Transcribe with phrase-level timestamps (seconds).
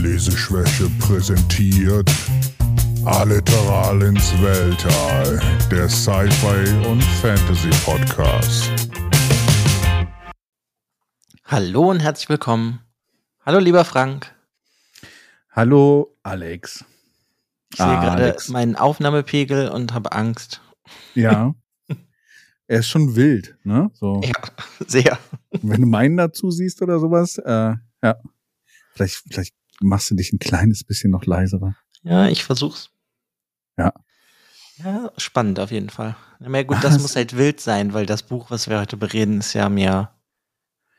[0.00, 2.10] Leseschwäche präsentiert
[3.04, 8.70] Alliteral ins Weltall, der Sci-Fi und Fantasy Podcast.
[11.44, 12.80] Hallo und herzlich willkommen.
[13.44, 14.34] Hallo lieber Frank.
[15.50, 16.84] Hallo Alex.
[17.72, 18.48] Ich sehe Ah, gerade Alex.
[18.48, 20.62] meinen Aufnahmepegel und habe Angst.
[21.14, 21.54] Ja.
[22.68, 23.90] er ist schon wild, ne?
[23.92, 24.32] So, Ja,
[24.86, 25.18] sehr.
[25.60, 28.16] wenn du meinen dazu siehst oder sowas, äh, ja.
[28.94, 31.74] Vielleicht, vielleicht machst du dich ein kleines bisschen noch leiserer.
[32.02, 32.90] Ja, ich versuch's.
[33.76, 33.92] Ja.
[34.76, 36.16] Ja, spannend auf jeden Fall.
[36.38, 38.96] Na mehr gut, das das- muss halt wild sein, weil das Buch, was wir heute
[38.96, 40.14] bereden, ist ja mehr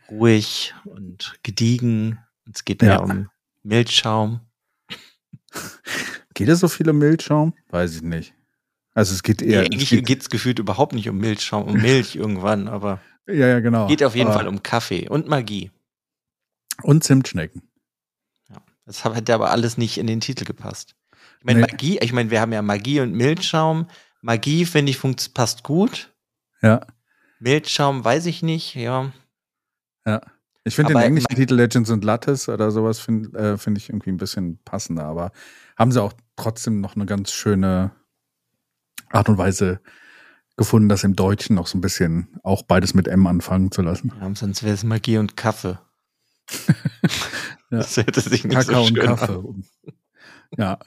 [0.10, 2.20] ruhig und gediegen.
[2.54, 3.00] Es geht mehr Ja.
[3.00, 3.30] um
[3.64, 4.42] Milchschaum.
[6.34, 7.54] Geht es so viel um Milchschaum?
[7.70, 8.34] Weiß ich nicht.
[8.94, 9.62] Also es geht eher.
[9.62, 13.60] Ja, eigentlich geht, geht's gefühlt überhaupt nicht um Milchschaum, um Milch irgendwann, aber ja, ja,
[13.60, 13.88] genau.
[13.88, 15.72] geht auf jeden Aber- Fall um Kaffee und Magie.
[16.84, 17.62] Und Zimtschnecken.
[18.86, 20.96] Das hat ja aber alles nicht in den Titel gepasst.
[21.40, 21.68] Ich meine, Nee.
[21.72, 23.88] Magie, ich meine, wir haben ja Magie und Milchschaum.
[24.22, 26.14] Magie, finde ich, funkt, passt gut.
[26.62, 26.82] Ja.
[27.40, 29.12] Milchschaum weiß ich nicht, ja.
[30.64, 34.12] Ich finde den englischen Titel Legends und Lattes oder sowas finde äh, find ich irgendwie
[34.12, 35.32] ein bisschen passender, aber
[35.78, 37.92] haben sie auch trotzdem noch eine ganz schöne
[39.10, 39.82] Art und Weise
[40.58, 44.12] gefunden, das im Deutschen noch so ein bisschen auch beides mit M anfangen zu lassen.
[44.22, 45.80] ja sonst wäre es Magie und Kaffee.
[47.72, 47.78] Ja.
[47.78, 49.34] Das hätte sich nicht Kakao so und schön Kaffee.
[49.34, 49.64] an.
[50.58, 50.80] Ja.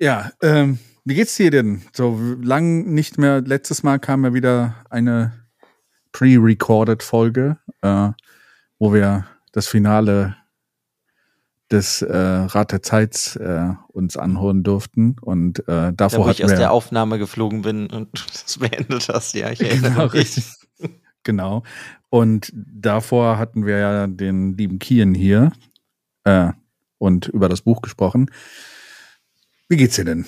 [0.00, 1.82] Ja, ähm, wie geht's dir denn?
[1.92, 5.32] So lang nicht mehr, letztes Mal kam ja wieder eine
[6.12, 8.10] pre-recorded Folge, äh,
[8.78, 10.36] wo wir das Finale
[11.70, 15.16] des äh, Rat der Zeit äh, uns anhören durften.
[15.20, 18.58] Und äh, Da, davor wo ich hatten aus wir der Aufnahme geflogen bin und das
[18.58, 20.14] beendet hast, ja, ich erinnere genau, mich.
[20.14, 20.44] richtig.
[21.24, 21.62] genau.
[22.10, 25.50] Und davor hatten wir ja den lieben Kian hier
[26.24, 26.52] äh,
[26.98, 28.30] und über das Buch gesprochen.
[29.68, 30.26] Wie geht's dir denn,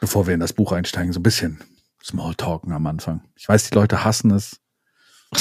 [0.00, 1.12] bevor wir in das Buch einsteigen?
[1.12, 1.60] So ein bisschen
[2.04, 3.22] Smalltalken am Anfang.
[3.36, 4.60] Ich weiß, die Leute hassen es.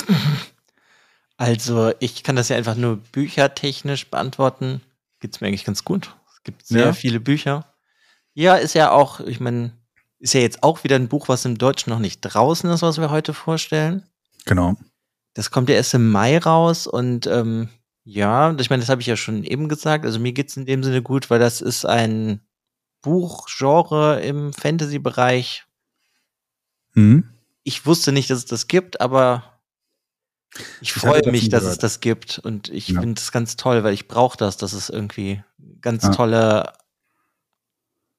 [1.38, 4.82] Also, ich kann das ja einfach nur büchertechnisch beantworten.
[5.22, 6.16] Geht's mir eigentlich ganz gut.
[6.36, 6.94] Es gibt sehr Ja.
[6.94, 7.66] viele Bücher.
[8.36, 9.72] Ja, ist ja auch, ich meine,
[10.20, 13.00] ist ja jetzt auch wieder ein Buch, was im Deutschen noch nicht draußen ist, was
[13.00, 14.04] wir heute vorstellen.
[14.46, 14.76] Genau.
[15.34, 17.70] Das kommt ja erst im Mai raus und ähm,
[18.04, 20.06] ja, ich meine, das habe ich ja schon eben gesagt.
[20.06, 22.42] Also mir geht's in dem Sinne gut, weil das ist ein
[23.02, 25.66] Buchgenre im Fantasy-Bereich.
[26.94, 27.24] Hm?
[27.64, 29.60] Ich wusste nicht, dass es das gibt, aber
[30.82, 31.84] ich Ich freue mich, dass es gehört.
[31.84, 33.00] das gibt und ich Ja.
[33.02, 34.58] finde das ganz toll, weil ich brauche das.
[34.58, 35.44] Das ist irgendwie
[35.80, 36.10] ganz Ja.
[36.10, 36.74] tolle,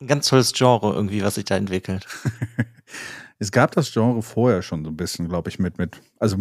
[0.00, 2.06] ein ganz tolles Genre irgendwie, was sich da entwickelt.
[3.38, 6.36] Es gab das Genre vorher schon so ein bisschen, glaube ich, mit, mit, also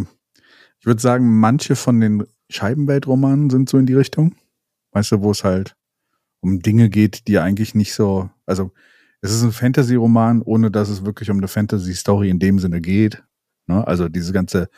[0.80, 4.36] ich würde sagen, manche von den Scheibenweltromanen sind so in die Richtung.
[4.92, 5.76] Weißt du, wo es halt
[6.42, 8.72] um Dinge geht, die eigentlich nicht so, also
[9.22, 13.24] es ist ein Fantasy-Roman, ohne dass es wirklich um eine Fantasy-Story in dem Sinne geht.
[13.68, 13.86] Ne?
[13.88, 14.70] Also diese ganze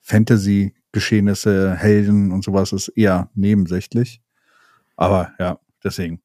[0.00, 4.22] Fantasy-Geschehnisse, Helden und sowas ist eher nebensächlich.
[4.96, 6.20] Aber ja, deswegen.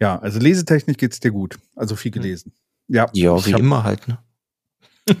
[0.00, 1.58] Ja, also Lesetechnik geht's dir gut.
[1.76, 2.52] Also viel gelesen.
[2.88, 4.18] Ja, Ja, wie hab- immer halt, ne?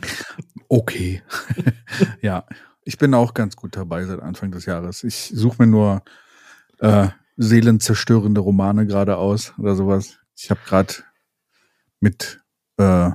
[0.68, 1.22] Okay.
[2.22, 2.44] ja,
[2.84, 5.04] ich bin auch ganz gut dabei seit Anfang des Jahres.
[5.04, 6.02] Ich suche mir nur
[6.78, 10.18] äh, seelenzerstörende Romane gerade aus oder sowas.
[10.36, 10.94] Ich habe gerade
[12.00, 12.40] mit
[12.78, 13.10] äh,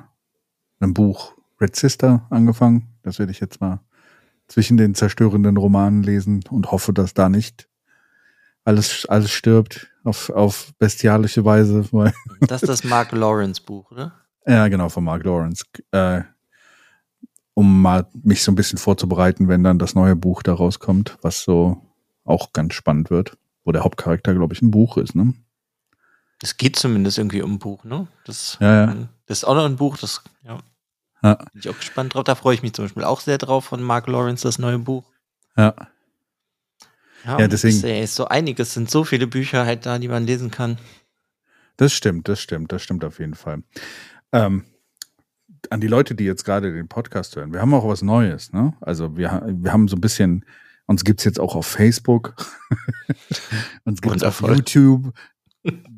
[0.80, 2.96] einem Buch Red Sister angefangen.
[3.04, 3.82] Das werde ich jetzt mal
[4.48, 7.68] zwischen den zerstörenden Romanen lesen und hoffe, dass da nicht
[8.64, 11.86] alles, alles stirbt auf, auf bestialische Weise.
[12.42, 14.14] Das ist das Mark Lawrence Buch, oder?
[14.46, 15.66] ja, genau, von Mark Lawrence.
[15.92, 16.22] Äh,
[17.56, 21.42] um mal mich so ein bisschen vorzubereiten, wenn dann das neue Buch da rauskommt, was
[21.42, 21.82] so
[22.24, 25.34] auch ganz spannend wird, wo der Hauptcharakter, glaube ich, ein Buch ist, ne?
[26.44, 28.08] Es geht zumindest irgendwie um ein Buch, ne?
[28.26, 28.96] Das, Ja, ja.
[29.26, 30.60] das ist auch noch ein Buch, das, ja,
[31.24, 32.26] Ja, bin ich auch gespannt drauf.
[32.26, 35.04] Da freue ich mich zum Beispiel auch sehr drauf von Mark Lawrence, das neue Buch.
[35.58, 35.74] ja.
[37.24, 39.98] Ja, Ja, deswegen- Es ist, ja- ist so einiges, sind so viele Bücher halt da,
[39.98, 40.78] die man lesen kann.
[41.78, 43.64] Das stimmt, das stimmt, das stimmt auf jeden Fall.
[44.32, 44.64] Ähm,
[45.72, 48.74] an die Leute, die jetzt gerade den Podcast hören, wir haben auch was Neues, ne?
[48.82, 50.46] Also wir, wir haben so ein bisschen,
[50.86, 52.36] uns gibt's jetzt auch auf Facebook,
[53.86, 54.58] uns gibt's auf Wundervoll.
[54.58, 55.14] YouTube,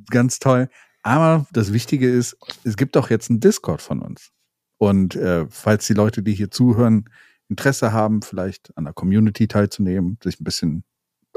[0.09, 0.69] ganz toll.
[1.03, 4.31] Aber das Wichtige ist, es gibt auch jetzt einen Discord von uns.
[4.77, 7.09] Und äh, falls die Leute, die hier zuhören,
[7.49, 10.83] Interesse haben, vielleicht an der Community teilzunehmen, sich ein bisschen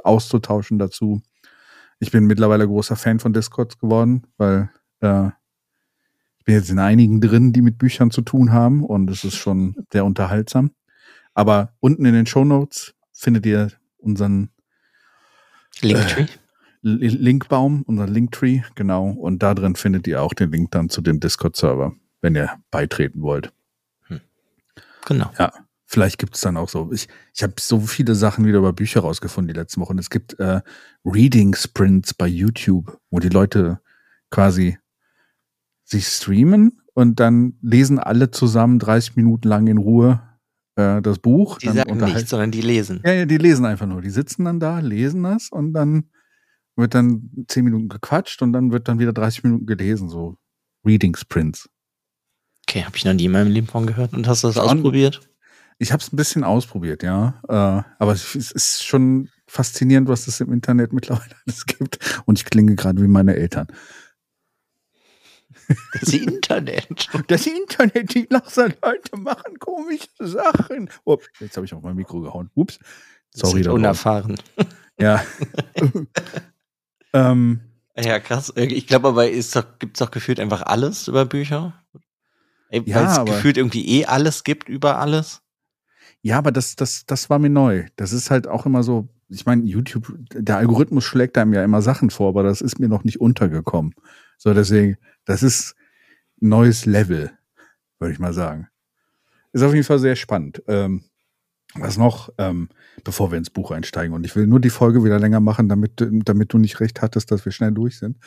[0.03, 1.23] auszutauschen dazu.
[2.01, 5.31] Ich bin mittlerweile großer Fan von Discords geworden, weil äh,
[6.41, 9.37] ich bin jetzt in einigen drin, die mit Büchern zu tun haben und es ist
[9.37, 10.71] schon sehr unterhaltsam.
[11.35, 14.49] Aber unten in den Shownotes findet ihr unseren
[15.83, 16.27] Linktree.
[16.83, 19.11] Linkbaum, unser Linktree, genau.
[19.11, 21.93] Und da drin findet ihr auch den Link dann zu dem Discord-Server,
[22.23, 23.53] wenn ihr beitreten wollt.
[25.07, 25.31] Genau.
[25.39, 25.53] Ja,
[25.85, 26.91] vielleicht gibt es dann auch so.
[26.91, 29.99] Ich, ich habe so viele Sachen wieder über Bücher rausgefunden die letzten Wochen.
[29.99, 30.63] Es gibt äh,
[31.05, 33.81] Reading Sprints bei YouTube, wo die Leute
[34.31, 34.79] quasi
[35.91, 40.21] sich streamen und dann lesen alle zusammen 30 Minuten lang in Ruhe
[40.77, 41.59] äh, das Buch.
[41.59, 43.01] Die dann sagen nichts, sondern die lesen.
[43.05, 44.03] Ja, ja, die lesen einfach nur.
[44.03, 46.11] Die sitzen dann da, lesen das und dann
[46.77, 50.37] wird dann 10 Minuten gequatscht und dann wird dann wieder 30 Minuten gelesen, so
[50.85, 51.69] Reading Sprints.
[52.69, 54.13] Okay, habe ich noch nie in meinem Leben von gehört.
[54.13, 54.65] Und hast du das Schon.
[54.65, 55.21] ausprobiert?
[55.79, 57.41] Ich habe es ein bisschen ausprobiert, ja.
[57.49, 61.99] Äh, aber es es ist schon faszinierend, was es im Internet mittlerweile alles gibt.
[62.27, 63.67] Und ich klinge gerade wie meine Eltern.
[66.01, 67.09] Das Internet.
[67.29, 70.91] Das Internet, die lachen Leute machen komische Sachen.
[71.05, 72.51] Ups, jetzt habe ich auf mein Mikro gehauen.
[72.55, 72.79] Ups.
[73.33, 73.75] Sorry, Sind da drauf.
[73.77, 74.37] unerfahren.
[74.99, 75.25] Ja.
[77.13, 77.61] ähm,
[77.97, 78.53] Ja, krass.
[78.57, 81.75] Ich glaube aber, doch, gibt's doch gefühlt einfach alles über Bücher.
[82.71, 85.43] Ja, Weil es gefühlt irgendwie eh alles gibt über alles.
[86.23, 87.87] Ja, aber das, das, das war mir neu.
[87.97, 91.83] Das ist halt auch immer so, ich meine, YouTube, der Algorithmus schlägt einem ja immer
[91.83, 93.95] Sachen vor, aber das ist mir noch nicht untergekommen.
[94.37, 94.97] So, deswegen,
[95.31, 95.77] das ist
[96.43, 97.31] ein neues Level,
[97.99, 98.69] würde ich mal sagen.
[99.53, 100.63] Ist auf jeden Fall sehr spannend.
[100.67, 101.05] Ähm,
[101.75, 102.69] was noch, ähm,
[103.05, 105.93] bevor wir ins Buch einsteigen, und ich will nur die Folge wieder länger machen, damit,
[105.99, 108.19] damit du nicht recht hattest, dass wir schnell durch sind.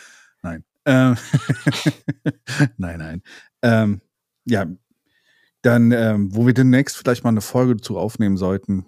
[0.42, 0.64] Nein.
[0.86, 1.18] Ähm,
[2.78, 3.22] nein, nein.
[3.62, 4.02] Ähm,
[4.46, 4.66] ja,
[5.62, 8.86] dann, ähm, wo wir demnächst vielleicht mal eine Folge zu aufnehmen sollten,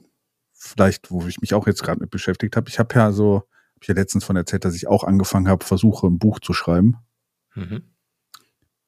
[0.53, 2.69] vielleicht, wo ich mich auch jetzt gerade mit beschäftigt habe.
[2.69, 5.65] Ich habe ja so, habe ich ja letztens von erzählt, dass ich auch angefangen habe,
[5.65, 6.95] versuche, ein Buch zu schreiben.
[7.55, 7.83] Mhm.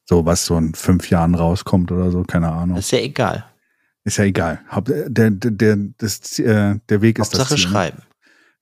[0.09, 2.77] So, was so in fünf Jahren rauskommt oder so, keine Ahnung.
[2.77, 3.45] Das ist ja egal.
[4.05, 4.61] Ist ja egal.
[4.71, 7.67] Haupt- Der, der, der, das, äh, der Weg ist Hauptsache das Ziel.
[7.67, 7.71] ne?
[7.73, 8.01] schreiben.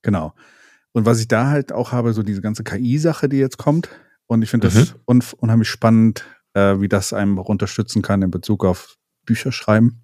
[0.02, 0.34] Genau.
[0.92, 3.88] Und was ich da halt auch habe, so diese ganze KI-Sache, die jetzt kommt.
[4.26, 8.30] Und ich finde das un unheimlich spannend, äh, wie das einem auch unterstützen kann in
[8.32, 10.02] Bezug auf Bücher schreiben.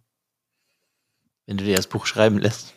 [1.46, 2.74] Wenn du dir das Buch schreiben lässt.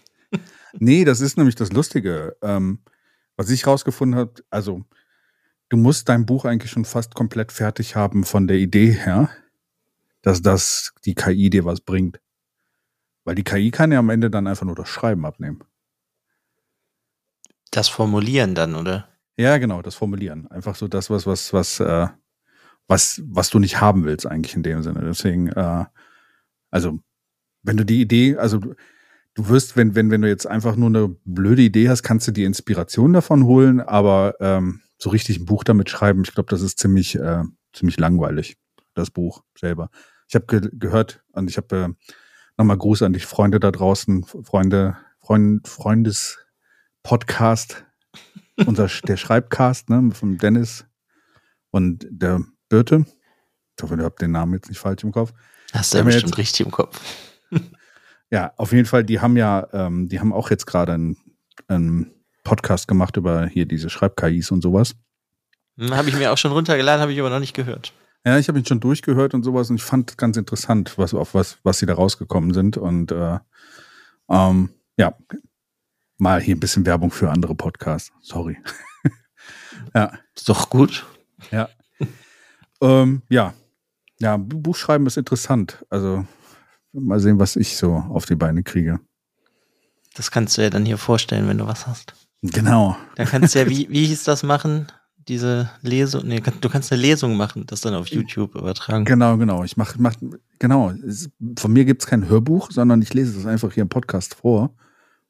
[0.80, 2.36] Nee, das ist nämlich das Lustige.
[2.42, 2.80] Ähm,
[3.38, 4.84] was ich rausgefunden habe, also
[5.70, 9.30] du musst dein Buch eigentlich schon fast komplett fertig haben von der Idee her,
[10.22, 12.20] dass das die KI dir was bringt.
[13.24, 15.64] Weil die KI kann ja am Ende dann einfach nur das Schreiben abnehmen.
[17.72, 19.10] Das Formulieren dann, oder?
[19.38, 20.50] Ja, genau, das Formulieren.
[20.50, 22.08] Einfach so das, was, was, was, äh,
[22.88, 25.02] was, was du nicht haben willst, eigentlich in dem Sinne.
[25.04, 25.86] Deswegen, äh,
[26.72, 27.00] also,
[27.64, 31.16] wenn du die Idee, also du, wirst, wenn, wenn, wenn du jetzt einfach nur eine
[31.26, 35.63] blöde Idee hast, kannst du die Inspiration davon holen, aber ähm, so richtig ein Buch
[35.63, 37.44] damit schreiben, ich glaube, das ist ziemlich, äh,
[37.74, 38.57] ziemlich langweilig,
[38.94, 39.89] das Buch selber.
[40.27, 41.89] Ich habe ge gehört und ich habe äh,
[42.57, 46.39] nochmal Gruß an die Freunde da draußen, Freunde, Freund, Freundes
[47.03, 47.86] Podcast,
[48.65, 50.86] unser der Schreibcast, ne, von Dennis
[51.71, 53.06] und der Birte.
[53.77, 55.33] Ich hoffe, ihr habt den Namen jetzt nicht falsch im Kopf.
[55.74, 57.00] Hast du ja bestimmt jetzt- richtig im Kopf.
[58.31, 61.18] Ja, auf jeden Fall, die haben ja, ähm, die haben auch jetzt gerade einen,
[61.68, 62.12] einen
[62.45, 64.95] Podcast gemacht über hier diese Schreib-KIs und sowas.
[65.77, 67.92] Hm, habe ich mir auch schon runtergeladen, habe ich aber noch nicht gehört.
[68.25, 71.33] Ja, ich habe ihn schon durchgehört und sowas und ich fand ganz interessant, was auf
[71.33, 72.77] was, was sie da rausgekommen sind.
[72.77, 73.39] Und äh,
[74.30, 75.15] ähm, ja,
[76.18, 78.12] mal hier ein bisschen Werbung für andere Podcasts.
[78.21, 78.57] Sorry.
[79.94, 80.13] ja.
[80.36, 81.06] Ist doch gut.
[81.51, 81.69] Ja.
[82.81, 83.54] ähm, ja.
[84.19, 85.85] Ja, Bu- Buchschreiben ist interessant.
[85.90, 86.25] Also
[86.94, 88.99] mal sehen, was ich so auf die Beine kriege.
[90.16, 92.14] Das kannst du ja dann hier vorstellen, wenn du was hast.
[92.52, 92.97] Genau.
[93.16, 94.87] Dann kannst du ja, wie, wie hieß das machen?
[95.28, 99.06] Diese Lesung, nee, du kannst eine Lesung machen, das dann auf YouTube übertragen.
[99.06, 99.64] Genau, genau.
[99.64, 100.14] Ich mach, mach
[100.59, 100.92] genau.
[100.92, 104.75] Es, von mir gibt's kein Hörbuch, sondern ich lese das einfach hier im Podcast vor.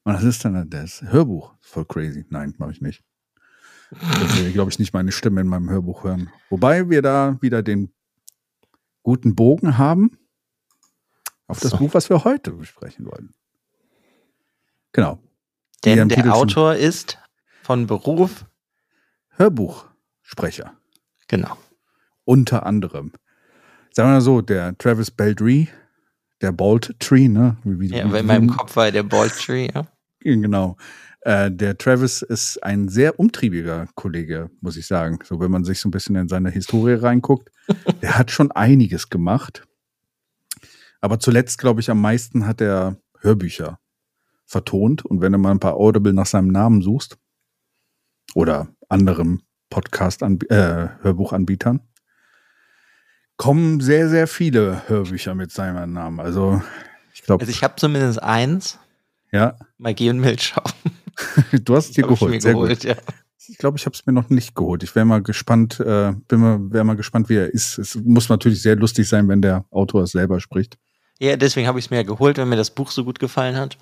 [0.04, 1.54] Und das ist dann das Hörbuch.
[1.62, 2.26] Voll crazy.
[2.28, 3.02] Nein, mache ich nicht.
[3.90, 6.30] Ich will, glaube ich, nicht meine Stimme in meinem Hörbuch hören.
[6.50, 7.92] Wobei wir da wieder den
[9.02, 10.18] guten Bogen haben
[11.46, 11.78] auf das So.
[11.78, 13.32] Buch, was wir heute besprechen wollen.
[14.92, 15.20] Genau.
[15.84, 17.18] Denn der Autor ist
[17.62, 18.44] von Beruf,
[19.30, 20.72] Hörbuchsprecher.
[21.28, 21.56] genau.
[22.24, 23.12] Unter anderem.
[23.92, 25.68] Sagen wir mal so, der Travis Baldry,
[26.40, 27.56] der Bald Tree, ne?
[27.64, 29.86] Wie, wie, Ja, in meinem Kopf war der Bald Tree, ja.
[30.20, 30.76] Genau.
[31.20, 35.18] Äh, der Travis ist ein sehr umtriebiger Kollege, muss ich sagen.
[35.24, 37.50] So, wenn man sich so ein bisschen in seine Historie reinguckt.
[38.02, 39.66] der hat schon einiges gemacht.
[41.00, 43.78] Aber zuletzt, glaube ich, am meisten hat er Hörbücher
[44.46, 45.04] vertont.
[45.04, 47.18] Und wenn du mal ein paar Audible nach seinem Namen suchst
[48.34, 51.80] oder anderen Podcast, äh, Hörbuchanbietern,
[53.36, 56.20] kommen sehr, sehr viele Hörbücher mit seinem Namen.
[56.20, 56.62] Also,
[57.12, 58.78] ich glaube, Also ich habe zumindest eins,
[59.32, 60.62] ja, Magie und Milchschau.
[61.52, 62.32] du hast es dir ich geholt.
[62.32, 62.84] mir Sehr geholt, gut.
[62.84, 62.94] ja.
[63.48, 64.82] ich glaube, ich habe es mir noch nicht geholt.
[64.82, 67.78] Ich wäre mal gespannt, äh, bin mal, wäre mal gespannt, wie er ist.
[67.78, 70.78] Es muss natürlich sehr lustig sein, wenn der Autor es selber spricht.
[71.18, 73.56] Ja, deswegen habe ich es mir ja geholt, wenn mir das Buch so gut gefallen
[73.56, 73.78] hat.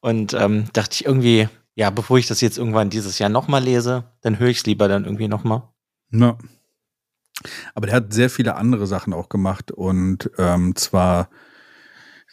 [0.00, 4.04] Und ähm, dachte ich irgendwie, ja, bevor ich das jetzt irgendwann dieses Jahr nochmal lese,
[4.22, 5.62] dann höre ich es lieber dann irgendwie nochmal.
[6.10, 6.36] Ja.
[7.74, 11.30] Aber der hat sehr viele andere Sachen auch gemacht und ähm, zwar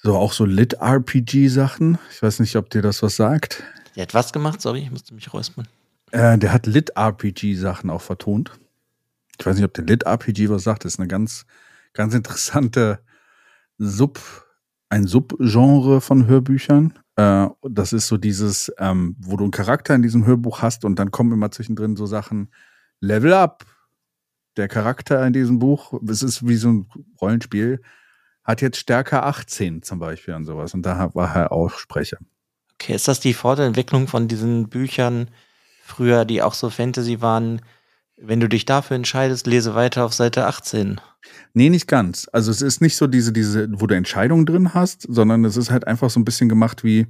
[0.01, 1.97] so auch so Lit-RPG-Sachen.
[2.11, 3.63] Ich weiß nicht, ob dir das was sagt.
[3.95, 4.61] Der hat was gemacht?
[4.61, 5.67] Sorry, ich musste mich räuspern.
[6.11, 8.51] Äh, der hat Lit-RPG-Sachen auch vertont.
[9.39, 10.85] Ich weiß nicht, ob der Lit-RPG was sagt.
[10.85, 11.45] Das ist eine ganz,
[11.93, 12.99] ganz interessante
[13.77, 14.19] Sub,
[14.89, 16.97] ein Subgenre von Hörbüchern.
[17.17, 20.97] Äh, das ist so dieses, ähm, wo du einen Charakter in diesem Hörbuch hast und
[20.97, 22.49] dann kommen immer zwischendrin so Sachen,
[23.01, 23.65] Level up.
[24.55, 26.89] Der Charakter in diesem Buch, es ist wie so ein
[27.21, 27.79] Rollenspiel,
[28.43, 30.73] hat jetzt Stärke 18 zum Beispiel und sowas.
[30.73, 32.17] Und da war er auch Sprecher.
[32.73, 35.29] Okay, ist das die Fortentwicklung von diesen Büchern
[35.83, 37.61] früher, die auch so Fantasy waren?
[38.15, 41.01] Wenn du dich dafür entscheidest, lese weiter auf Seite 18.
[41.53, 42.27] Nee, nicht ganz.
[42.31, 45.71] Also es ist nicht so diese, diese, wo du Entscheidungen drin hast, sondern es ist
[45.71, 47.07] halt einfach so ein bisschen gemacht wie,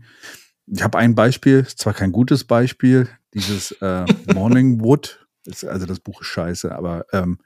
[0.68, 5.86] ich habe ein Beispiel, ist zwar kein gutes Beispiel, dieses äh, Morning Wood, ist, also
[5.86, 7.40] das Buch ist scheiße, aber ähm,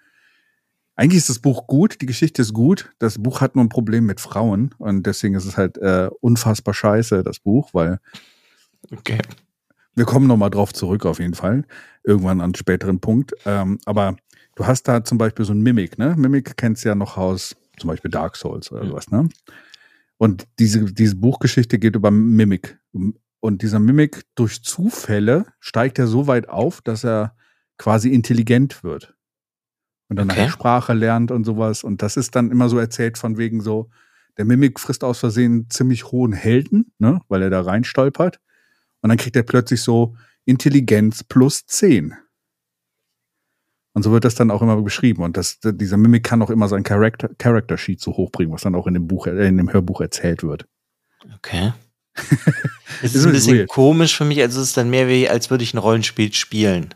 [0.95, 2.91] eigentlich ist das Buch gut, die Geschichte ist gut.
[2.99, 6.73] Das Buch hat nur ein Problem mit Frauen und deswegen ist es halt äh, unfassbar
[6.73, 7.99] scheiße, das Buch, weil
[8.91, 9.19] Okay.
[9.95, 11.63] wir kommen nochmal drauf zurück auf jeden Fall,
[12.03, 13.33] irgendwann an einen späteren Punkt.
[13.45, 14.15] Ähm, aber
[14.55, 16.15] du hast da zum Beispiel so ein Mimic, ne?
[16.17, 19.29] Mimic kennst du ja noch aus zum Beispiel Dark Souls oder sowas, ne?
[20.17, 22.77] Und diese, diese Buchgeschichte geht über Mimic.
[23.39, 27.35] Und dieser Mimic durch Zufälle steigt er so weit auf, dass er
[27.77, 29.15] quasi intelligent wird.
[30.09, 30.49] Und dann Okay.
[30.49, 31.83] Sprache lernt und sowas.
[31.83, 33.89] Und das ist dann immer so erzählt von wegen so,
[34.37, 38.39] der Mimic frisst aus Versehen ziemlich hohen Helden, ne, weil er da reinstolpert.
[39.01, 40.15] Und dann kriegt er plötzlich so
[40.45, 42.13] Intelligenz plus 10.
[43.93, 45.23] Und so wird das dann auch immer beschrieben.
[45.23, 48.75] Und das, dieser Mimic kann auch immer sein Character, Character Sheet so hochbringen, was dann
[48.75, 50.65] auch in dem Buch, äh, in dem Hörbuch erzählt wird.
[51.35, 51.73] Okay.
[53.03, 53.69] es Ist ein bisschen weird.
[53.69, 56.93] komisch für mich, also es ist dann mehr wie, als würde ich ein Rollenspiel spielen.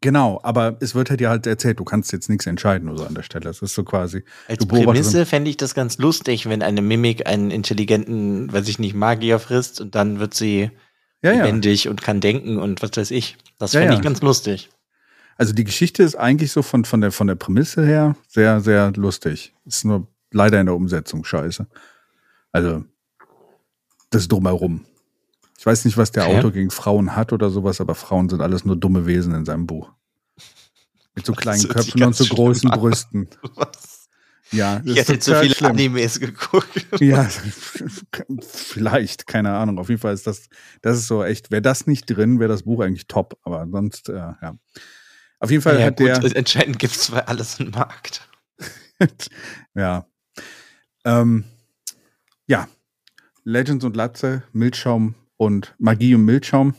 [0.00, 3.06] Genau, aber es wird halt ja halt erzählt, du kannst jetzt nichts entscheiden oder so
[3.06, 3.44] an der Stelle.
[3.44, 4.22] Das ist so quasi.
[4.46, 8.94] Als Prämisse fände ich das ganz lustig, wenn eine Mimik einen intelligenten, weiß ich nicht,
[8.94, 10.70] Magier frisst und dann wird sie
[11.22, 11.44] Ja, ja.
[11.44, 13.36] lebendig und kann denken und was weiß ich.
[13.58, 13.98] Das Ja, fände ja.
[13.98, 14.70] ich ganz lustig.
[15.38, 18.92] Also die Geschichte ist eigentlich so von, von, der, von der Prämisse her sehr, sehr
[18.92, 19.54] lustig.
[19.64, 21.66] Ist nur leider in der Umsetzung scheiße.
[22.52, 22.84] Also,
[24.10, 24.84] das drumherum.
[25.58, 26.38] Ich weiß nicht, was der Okay.
[26.38, 29.66] Autor gegen Frauen hat oder sowas, aber Frauen sind alles nur dumme Wesen in seinem
[29.66, 29.90] Buch.
[31.14, 32.70] Mit so kleinen Köpfen und so großen.
[32.70, 33.28] Brüsten.
[33.54, 34.08] Was?
[34.50, 35.70] Ja, Ich ist hätte zu viele schlimm.
[35.72, 36.86] Animes geguckt.
[37.00, 37.28] Ja,
[38.40, 39.78] vielleicht, keine Ahnung.
[39.78, 40.48] Auf jeden Fall ist das,
[40.80, 43.38] das ist so echt, wäre das nicht drin, wäre das Buch eigentlich top.
[43.42, 44.56] Aber sonst, äh, ja.
[45.40, 46.24] Auf jeden Fall ja, hat gut, der.
[46.36, 48.28] entscheidend gibt es für alles einen Markt.
[49.74, 50.06] ja.
[51.04, 51.44] Ähm,
[52.46, 52.68] ja.
[53.44, 56.74] Legends und Latze, Mildschaum und Magie und Mildschaum.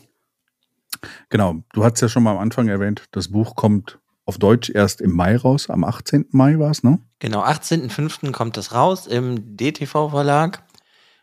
[1.29, 5.01] Genau, du hast ja schon mal am Anfang erwähnt, das Buch kommt auf Deutsch erst
[5.01, 5.69] im Mai raus.
[5.69, 6.27] Am 18.
[6.31, 6.99] Mai war es, ne?
[7.17, 8.31] Genau, 18.05.
[8.31, 10.63] kommt das raus im DTV-Verlag.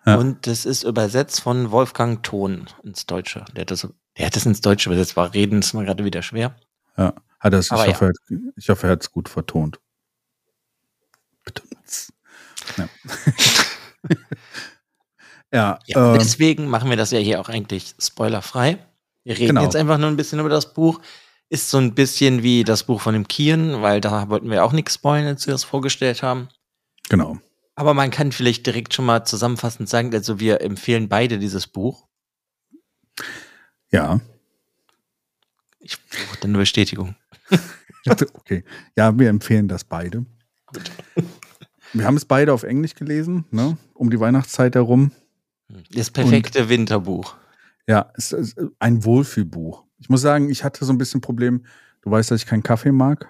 [0.05, 0.17] Ja.
[0.17, 3.45] Und das ist übersetzt von Wolfgang Thon ins Deutsche.
[3.55, 3.89] Der hat das,
[4.19, 5.17] der hat das ins Deutsche übersetzt.
[5.17, 6.57] War reden ist mal gerade wieder schwer.
[6.97, 7.15] Ja.
[7.41, 8.17] Hat das, ich, Aber hoffe, er hat,
[8.57, 9.79] ich hoffe, er hat es gut vertont.
[11.45, 11.63] Bitte.
[12.77, 12.89] Ja.
[15.53, 18.79] ja, Ja, ähm, deswegen machen wir das ja hier auch eigentlich spoilerfrei.
[19.25, 19.63] Wir reden Genau.
[19.63, 21.01] jetzt einfach nur ein bisschen über das Buch.
[21.49, 24.73] Ist so ein bisschen wie das Buch von dem Kian, weil da wollten wir auch
[24.73, 26.49] nichts spoilern, als wir das vorgestellt haben.
[27.09, 27.39] genau.
[27.79, 32.07] Aber man kann vielleicht direkt schon mal zusammenfassend sagen, also wir empfehlen beide dieses Buch.
[33.91, 34.19] Ja.
[35.81, 37.15] Ich brauche eine Bestätigung.
[38.35, 38.65] Okay.
[38.97, 40.25] Ja, wir empfehlen das beide.
[41.93, 43.77] Wir haben es beide auf Englisch gelesen, ne?
[43.95, 45.13] Um die Weihnachtszeit herum.
[45.93, 47.37] Das perfekte Winterbuch.
[47.87, 49.85] Ja, es ist ein Wohlfühlbuch.
[49.99, 51.65] Ich muss sagen, ich hatte so ein bisschen Problem.
[52.03, 53.29] Du weißt, dass ich keinen Kaffee mag.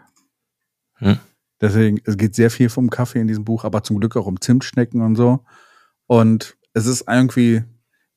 [0.94, 1.18] Hm.
[1.61, 4.40] Deswegen, es geht sehr viel vom Kaffee in diesem Buch, aber zum Glück auch um
[4.40, 5.44] Zimtschnecken und so.
[6.06, 7.64] Und es ist irgendwie,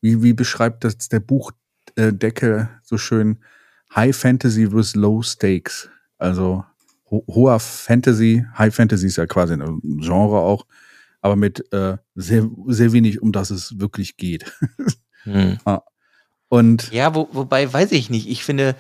[0.02, 3.40] wie, wie beschreibt das der Buchdeckel so schön?
[3.96, 5.90] High Fantasy with Low Stakes.
[6.18, 6.66] Also
[7.10, 10.66] ho hoher Fantasy, High Fantasy ist ja quasi ein Genre auch,
[11.22, 14.52] aber mit äh, sehr, sehr wenig, um das es wirklich geht.
[15.24, 15.58] Hm.
[16.48, 18.30] Und Ja, wo, wobei weiß ich nicht.
[18.30, 18.78] Ich finde,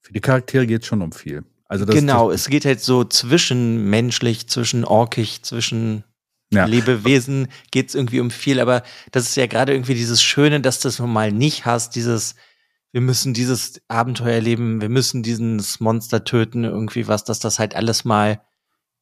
[0.00, 1.44] für die Charaktere geht es schon um viel.
[1.68, 6.04] Also das, genau, das, es geht halt so zwischenmenschlich, zwischen orkig, zwischen
[6.50, 6.64] Ja.
[6.64, 10.80] Lebewesen geht es irgendwie um viel, aber das ist ja gerade irgendwie dieses Schöne, dass
[10.80, 12.34] du das nun mal nicht hast, dieses,
[12.92, 17.74] wir müssen dieses Abenteuer leben, wir müssen dieses Monster töten, irgendwie was, dass das halt
[17.74, 18.42] alles mal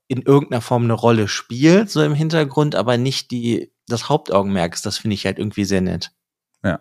[0.07, 4.87] in irgendeiner Form eine Rolle spielt, so im Hintergrund, aber nicht die, das Hauptaugenmerk ist.
[4.87, 6.13] Das finde ich halt irgendwie sehr nett.
[6.65, 6.81] Ja.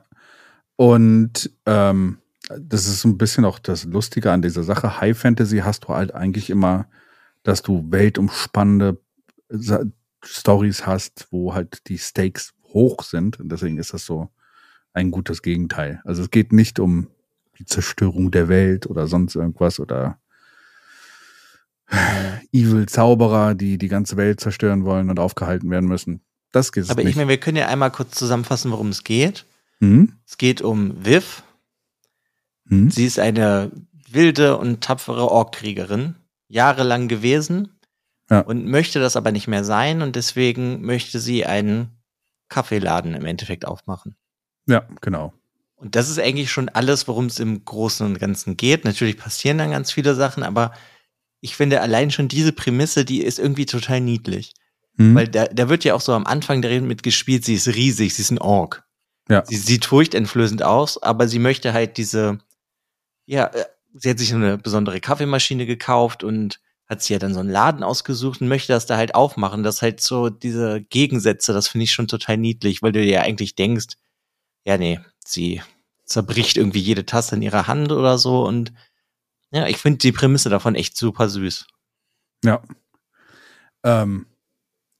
[0.75, 2.19] Und ähm,
[2.57, 4.99] das ist so ein bisschen auch das Lustige an dieser Sache.
[4.99, 6.87] High Fantasy hast du halt eigentlich immer,
[7.43, 8.99] dass du weltumspannende
[10.23, 13.39] Stories hast, wo halt die Stakes hoch sind.
[13.39, 14.29] Und deswegen ist das so
[14.93, 16.01] ein gutes Gegenteil.
[16.03, 17.07] Also es geht nicht um
[17.57, 20.19] die Zerstörung der Welt oder sonst irgendwas oder
[22.51, 26.21] Evil Zauberer, die die ganze Welt zerstören wollen und aufgehalten werden müssen.
[26.51, 27.11] Das geht Aber nicht.
[27.11, 29.45] ich meine, wir können ja einmal kurz zusammenfassen, worum es geht.
[29.79, 30.13] Hm?
[30.27, 31.43] Es geht um Viv.
[32.67, 32.91] Hm?
[32.91, 33.71] Sie ist eine
[34.11, 36.15] wilde und tapfere Orkkriegerin,
[36.47, 37.79] jahrelang gewesen
[38.29, 38.41] Ja.
[38.41, 41.89] und möchte das aber nicht mehr sein und deswegen möchte sie einen
[42.49, 44.15] Kaffeeladen im Endeffekt aufmachen.
[44.69, 45.33] Ja, genau.
[45.75, 48.85] Und das ist eigentlich schon alles, worum es im Großen und Ganzen geht.
[48.85, 50.73] Natürlich passieren dann ganz viele Sachen, aber
[51.41, 54.53] ich finde allein schon diese Prämisse, die ist irgendwie total niedlich.
[54.97, 55.15] Hm?
[55.15, 58.21] Weil da, da wird ja auch so am Anfang darin mitgespielt, sie ist riesig, sie
[58.21, 58.83] ist ein Ork.
[59.29, 59.43] Ja.
[59.45, 62.39] Sie sieht furchteinflößend aus, aber sie möchte halt diese,
[63.25, 67.39] ja, äh, sie hat sich eine besondere Kaffeemaschine gekauft und hat sich ja dann so
[67.39, 69.63] einen Laden ausgesucht und möchte das da halt aufmachen.
[69.63, 73.55] Das halt so diese Gegensätze, das finde ich schon total niedlich, weil du ja eigentlich
[73.55, 73.95] denkst,
[74.65, 75.61] ja, nee, sie
[76.05, 78.73] zerbricht irgendwie jede Tasse in ihrer Hand oder so und
[79.51, 81.65] ja, ich finde die Prämisse davon echt super süß.
[82.43, 82.61] Ja.
[83.83, 84.25] Ähm,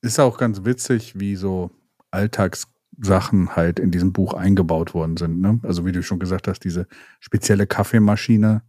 [0.02, 1.72] ist auch ganz witzig, wie so
[2.12, 5.40] Alltagssachen halt in diesem Buch eingebaut worden sind.
[5.40, 5.60] Ne?
[5.64, 6.88] Also wie du schon gesagt hast, diese
[7.20, 8.64] spezielle Kaffeemaschine.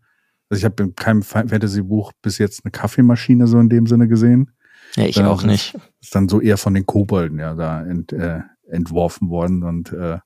[0.49, 4.51] Also ich habe in keinem Fantasy-Buch bis jetzt eine Kaffeemaschine so in dem Sinne gesehen.
[4.97, 5.79] Ja, ich Ja, auch das nicht.
[6.01, 10.19] Ist dann so eher von den Kobolden ja da ent, äh, entworfen worden und äh,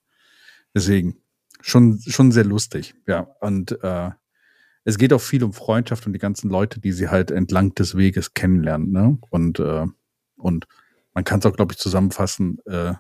[0.75, 1.17] deswegen
[1.61, 2.95] schon schon sehr lustig.
[3.07, 4.11] Ja und äh,
[4.85, 7.97] es geht auch viel um Freundschaft und die ganzen Leute, die sie halt entlang des
[7.97, 8.93] Weges kennenlernen.
[8.93, 9.19] Ne?
[9.31, 9.87] Und äh,
[10.37, 10.67] und
[11.15, 12.93] man kann es auch, glaube ich, zusammenfassen: äh,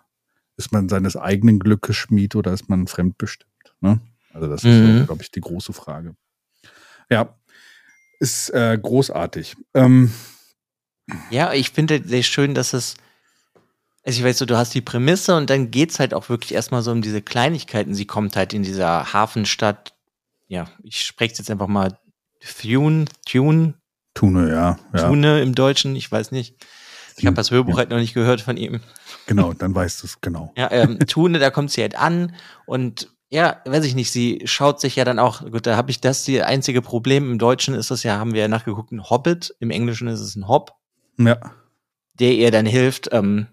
[0.56, 3.50] Ist man seines eigenen Glückes Schmied oder ist man fremdbestimmt?
[3.80, 4.00] Ne?
[4.32, 5.00] Also das ist, Mhm.
[5.00, 6.16] so, glaube ich, die große Frage.
[7.10, 7.36] Ja,
[8.20, 9.56] ist äh, großartig.
[9.74, 10.10] Ähm,
[11.30, 12.96] Ja, ich finde sehr schön, dass es,
[14.04, 16.82] also ich weiß so, du hast die Prämisse und dann geht's halt auch wirklich erstmal
[16.82, 17.94] so um diese Kleinigkeiten.
[17.94, 19.94] Sie kommt halt in dieser Hafenstadt,
[20.48, 21.98] ja, ich spreche jetzt einfach mal
[22.60, 23.74] Thune, Tune,
[24.12, 25.08] Tune, ja, ja.
[25.08, 26.56] Tune im Deutschen, ich weiß nicht.
[27.16, 27.78] Ich habe das Hörbuch Ja.
[27.78, 28.80] halt noch nicht gehört von ihm.
[29.26, 30.52] Genau, dann weißt du es, genau.
[30.54, 32.34] Ja, ähm, Tune, da kommt sie halt an
[32.66, 36.02] und ja, weiß ich nicht, sie schaut sich ja dann auch, gut, da habe ich
[36.02, 39.54] das, die einzige Problem im Deutschen ist das ja, haben wir ja nachgeguckt, ein Hobbit,
[39.60, 40.74] im Englischen ist es ein Hob.
[41.16, 41.38] Ja,
[42.20, 43.46] der ihr dann hilft, ähm,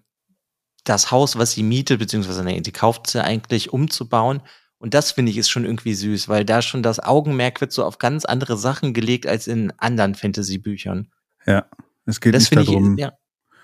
[0.83, 4.41] das Haus, was sie mietet, beziehungsweise nee, sie kauft ja eigentlich, umzubauen.
[4.77, 7.85] Und das finde ich ist schon irgendwie süß, weil da schon das Augenmerk wird so
[7.85, 11.11] auf ganz andere Sachen gelegt als in anderen Fantasy-Büchern.
[11.45, 11.65] ja.
[12.05, 13.13] Es geht Das nicht finde darum, ich, ja.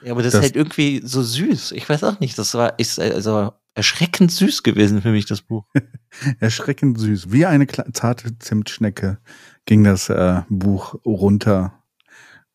[0.04, 0.12] ja.
[0.12, 1.72] aber das, ist halt irgendwie so süß.
[1.72, 5.66] Ich weiß auch nicht, das war ist also erschreckend süß gewesen für mich, das Buch.
[6.40, 7.32] erschreckend süß.
[7.32, 9.20] Wie eine zarte Zimtschnecke
[9.66, 11.84] ging das äh, Buch runter.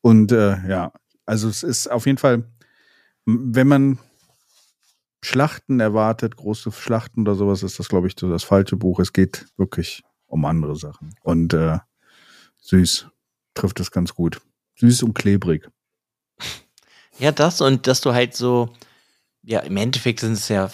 [0.01, 0.93] Und äh, ja,
[1.27, 2.45] also es ist auf jeden Fall,
[3.25, 3.99] wenn man
[5.25, 8.99] Schlachten erwartet, große Schlachten oder sowas, ist das, glaube ich, so das falsche Buch.
[8.99, 11.15] Es geht wirklich um andere Sachen.
[11.23, 11.79] Und äh,
[12.59, 13.07] süß
[13.55, 14.41] trifft es ganz gut.
[14.77, 15.69] Süß und klebrig.
[17.19, 18.73] Ja, das und dass du halt so,
[19.43, 20.71] ja, im Endeffekt sind es ja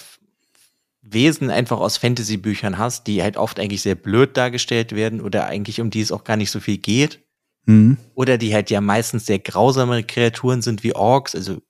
[1.02, 5.80] Wesen einfach aus Fantasy-Büchern hast, die halt oft eigentlich sehr blöd dargestellt werden oder eigentlich
[5.80, 7.20] um die es auch gar nicht so viel geht.
[7.64, 7.98] Mhm.
[8.14, 11.34] Oder die halt ja meistens sehr grausame Kreaturen sind wie Orks.
[11.34, 11.61] Also,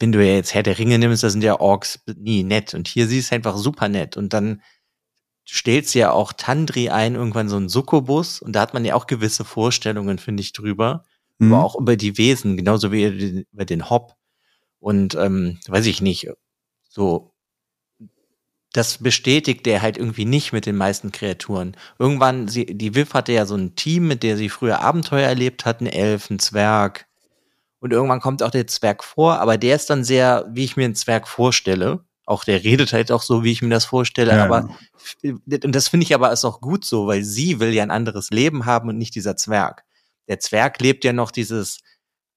[0.00, 2.74] wenn du ja jetzt Herr der Ringe nimmst, da sind ja Orks nie nett.
[2.74, 4.16] Und hier siehst du einfach super nett.
[4.16, 4.62] Und dann
[5.46, 8.40] stellst ja auch Tandri ein, irgendwann so ein Succubus.
[8.40, 11.04] Und da hat man ja auch gewisse Vorstellungen, finde ich, drüber.
[11.38, 11.52] Mhm.
[11.52, 14.16] Aber auch über die Wesen, genauso wie über den- Hob.
[14.78, 16.28] Und, ähm, weiß ich nicht,
[16.88, 17.34] so,
[18.72, 21.76] das bestätigt er halt irgendwie nicht mit den meisten Kreaturen.
[21.98, 25.66] Irgendwann, sie, die Viv hatte ja so ein Team, mit der sie früher Abenteuer erlebt
[25.66, 27.06] hat, ein Elf, ein Zwerg.
[27.80, 30.84] Und irgendwann kommt auch der Zwerg vor, aber der ist dann sehr, wie ich mir
[30.84, 32.04] einen Zwerg vorstelle.
[32.26, 34.68] Auch der redet halt auch so, wie ich mir das vorstelle, Ja, aber
[35.24, 38.28] und das finde ich aber ist auch gut so, weil sie will ja ein anderes
[38.30, 39.84] Leben haben und nicht dieser Zwerg.
[40.28, 41.78] Der Zwerg lebt ja noch dieses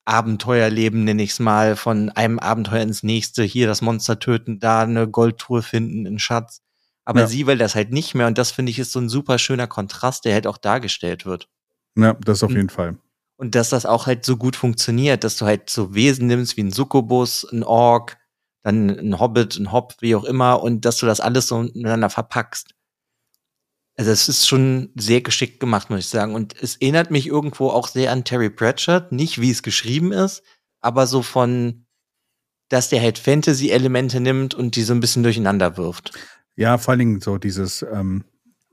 [0.05, 4.81] Abenteuerleben, nenne ich es mal, von einem Abenteuer ins nächste, hier das Monster töten, da
[4.81, 6.61] eine Goldtruhe finden, einen Schatz.
[7.05, 7.27] Aber Ja.
[7.27, 9.67] sie will das halt nicht mehr und das finde ich ist so ein super schöner
[9.67, 11.47] Kontrast, der halt auch dargestellt wird.
[11.95, 12.55] Ja, das auf Mhm.
[12.57, 12.97] jeden Fall.
[13.43, 16.63] Und dass das auch halt so gut funktioniert, dass du halt so Wesen nimmst wie
[16.63, 18.17] ein Succubus, ein Ork,
[18.61, 22.09] dann ein Hobbit, ein Hob, wie auch immer, und dass du das alles so miteinander
[22.09, 22.73] verpackst.
[23.97, 26.35] Also es ist schon sehr geschickt gemacht, muss ich sagen.
[26.35, 29.11] Und es erinnert mich irgendwo auch sehr an Terry Pratchett.
[29.11, 30.41] Nicht, wie es geschrieben ist,
[30.79, 31.85] aber so von,
[32.69, 36.13] dass der halt Fantasy-Elemente nimmt und die so ein bisschen durcheinander wirft.
[36.55, 38.23] Ja, vor allen Dingen so dieses, ähm,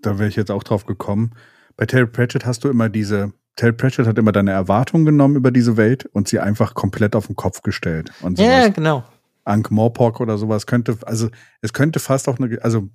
[0.00, 1.34] da wäre ich jetzt auch drauf gekommen.
[1.76, 5.50] Bei Terry Pratchett hast du immer diese, Terry Pratchett hat immer deine Erwartungen genommen über
[5.50, 8.10] diese Welt und sie einfach komplett auf den Kopf gestellt.
[8.22, 8.50] Und sowas.
[8.50, 9.04] Ja, genau.
[9.44, 11.28] Ankh Morpork oder sowas könnte, also
[11.60, 12.88] es könnte fast auch eine, also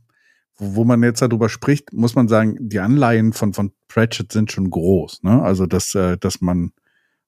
[0.58, 4.72] wo man jetzt darüber spricht, muss man sagen, die Anleihen von, von Pratchett sind schon
[4.72, 5.22] groß.
[5.22, 5.40] Ne?
[5.44, 6.72] Also, dass, äh, dass man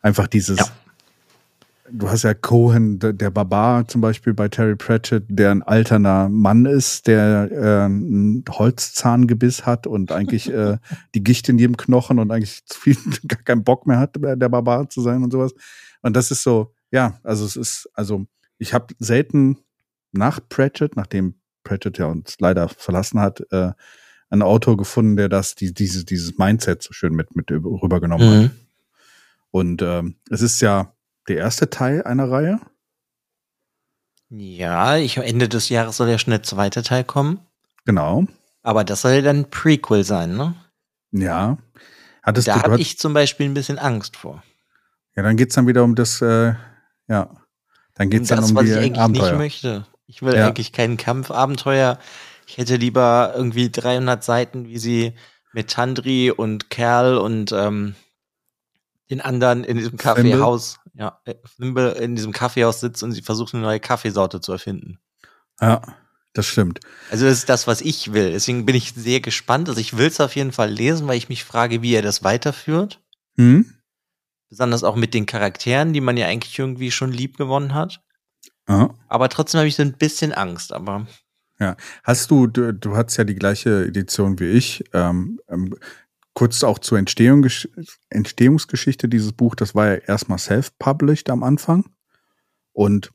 [0.01, 0.65] einfach dieses, ja.
[1.91, 6.65] Du hast ja Cohen, der, Barbar zum Beispiel bei Terry Pratchett, der ein alterner Mann
[6.65, 10.77] ist, der äh, ein Holzzahngebiss hat und eigentlich äh,
[11.15, 12.97] die Gicht in jedem Knochen und eigentlich zu viel,
[13.27, 15.53] gar keinen Bock mehr hat, der Barbar zu sein und sowas.
[16.01, 18.25] Und das ist so, ja, also es ist, also
[18.57, 19.57] ich habe selten
[20.11, 23.71] nach Pratchett, nachdem Pratchett ja uns leider verlassen hat, äh,
[24.29, 28.43] einen Autor gefunden, der das, die, diese, dieses Mindset so schön mit, mit rübergenommen mhm.
[28.43, 28.51] hat.
[29.51, 30.93] Und ähm, es ist ja
[31.27, 32.59] der erste Teil einer Reihe.
[34.29, 37.39] Ja, ich, Ende des Jahres soll ja schon der zweite Teil kommen.
[37.85, 38.25] Genau.
[38.61, 40.55] Aber das soll ja dann Prequel sein, ne?
[41.11, 41.57] Ja.
[42.23, 44.43] Hattest da habe ich zum Beispiel ein bisschen Angst vor.
[45.15, 46.53] Ja, dann geht's dann wieder um das, äh,
[47.07, 47.29] ja,
[47.95, 49.31] dann geht's das, dann um was die ich eigentlich Abenteuer.
[49.31, 49.87] nicht möchte.
[50.05, 50.47] Ich will ja.
[50.47, 51.97] eigentlich keinen Kampfabenteuer.
[52.45, 55.13] Ich hätte lieber irgendwie 300 Seiten, wie sie
[55.53, 57.95] mit Tandri und Kerl und ähm,
[59.09, 63.63] den anderen in diesem Kaffeehaus, ja, äh, in diesem Kaffeehaus sitzt und sie versucht eine
[63.63, 64.99] neue Kaffeesorte zu erfinden.
[65.61, 65.81] Ja,
[66.33, 66.79] das stimmt.
[67.11, 68.31] Also das ist das, was ich will.
[68.31, 69.69] Deswegen bin ich sehr gespannt.
[69.69, 72.23] Also ich will es auf jeden Fall lesen, weil ich mich frage, wie er das
[72.23, 73.01] weiterführt.
[73.35, 73.73] Mhm.
[74.49, 78.01] Besonders auch mit den Charakteren, die man ja eigentlich irgendwie schon lieb gewonnen hat.
[78.65, 78.93] Aha.
[79.07, 81.07] Aber trotzdem habe ich so ein bisschen Angst, aber.
[81.59, 81.75] Ja.
[82.03, 84.83] Hast du, du, du hast ja die gleiche Edition wie ich.
[84.93, 85.75] Ähm, ähm,
[86.37, 87.47] kurz auch zur Entstehung,
[88.09, 91.85] Entstehungsgeschichte dieses Buch, das war ja erstmal self-published am Anfang
[92.73, 93.11] und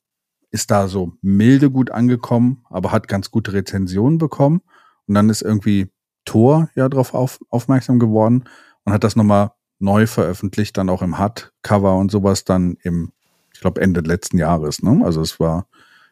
[0.51, 4.61] ist da so milde gut angekommen, aber hat ganz gute Rezensionen bekommen.
[5.07, 5.91] Und dann ist irgendwie
[6.25, 8.45] Thor ja darauf auf, aufmerksam geworden
[8.85, 13.13] und hat das nochmal neu veröffentlicht, dann auch im Hardcover und sowas dann im
[13.63, 14.83] glaube, Ende letzten Jahres.
[14.83, 15.01] Ne?
[15.03, 15.67] Also es war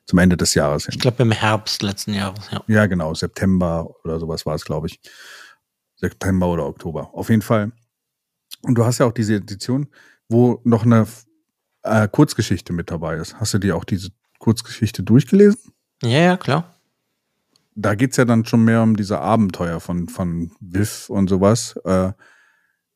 [0.06, 0.94] zum Ende des Jahres hin.
[0.94, 2.62] Ich glaube, im Herbst letzten Jahres, ja.
[2.66, 5.00] Ja, genau, September oder sowas war es, glaube ich.
[6.00, 7.10] September oder Oktober.
[7.12, 7.72] Auf jeden Fall.
[8.62, 9.88] Und du hast ja auch diese Edition,
[10.28, 11.06] wo noch eine
[11.82, 13.38] äh, Kurzgeschichte mit dabei ist.
[13.38, 15.72] Hast du dir auch diese Kurzgeschichte durchgelesen?
[16.02, 16.74] Ja, ja, klar.
[17.74, 21.76] Da geht es ja dann schon mehr um diese Abenteuer von, von Viv und sowas.
[21.84, 22.12] Äh,